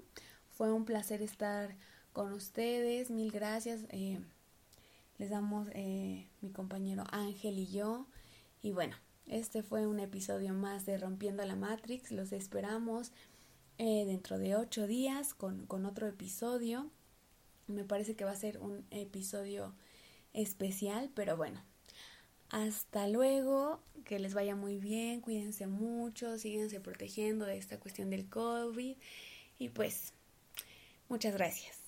fue 0.50 0.72
un 0.72 0.84
placer 0.84 1.22
estar 1.22 1.76
con 2.12 2.32
ustedes. 2.32 3.10
Mil 3.10 3.30
gracias. 3.30 3.80
Eh, 3.90 4.20
les 5.18 5.30
damos 5.30 5.68
eh, 5.72 6.28
mi 6.40 6.50
compañero 6.50 7.04
Ángel 7.10 7.58
y 7.58 7.66
yo. 7.66 8.06
Y 8.62 8.72
bueno, 8.72 8.96
este 9.26 9.62
fue 9.62 9.86
un 9.86 10.00
episodio 10.00 10.54
más 10.54 10.86
de 10.86 10.98
Rompiendo 10.98 11.44
la 11.44 11.56
Matrix. 11.56 12.10
Los 12.10 12.32
esperamos 12.32 13.12
eh, 13.78 14.04
dentro 14.06 14.38
de 14.38 14.56
ocho 14.56 14.86
días 14.86 15.34
con, 15.34 15.66
con 15.66 15.86
otro 15.86 16.06
episodio. 16.06 16.90
Me 17.66 17.84
parece 17.84 18.14
que 18.16 18.24
va 18.24 18.32
a 18.32 18.36
ser 18.36 18.58
un 18.58 18.84
episodio 18.90 19.74
especial, 20.32 21.10
pero 21.14 21.36
bueno. 21.36 21.62
Hasta 22.50 23.08
luego, 23.08 23.80
que 24.04 24.18
les 24.18 24.34
vaya 24.34 24.54
muy 24.54 24.76
bien, 24.76 25.22
cuídense 25.22 25.66
mucho, 25.66 26.38
síganse 26.38 26.80
protegiendo 26.80 27.46
de 27.46 27.56
esta 27.56 27.80
cuestión 27.80 28.10
del 28.10 28.28
COVID 28.28 28.94
y 29.58 29.68
pues 29.70 30.12
muchas 31.08 31.32
gracias. 31.32 31.81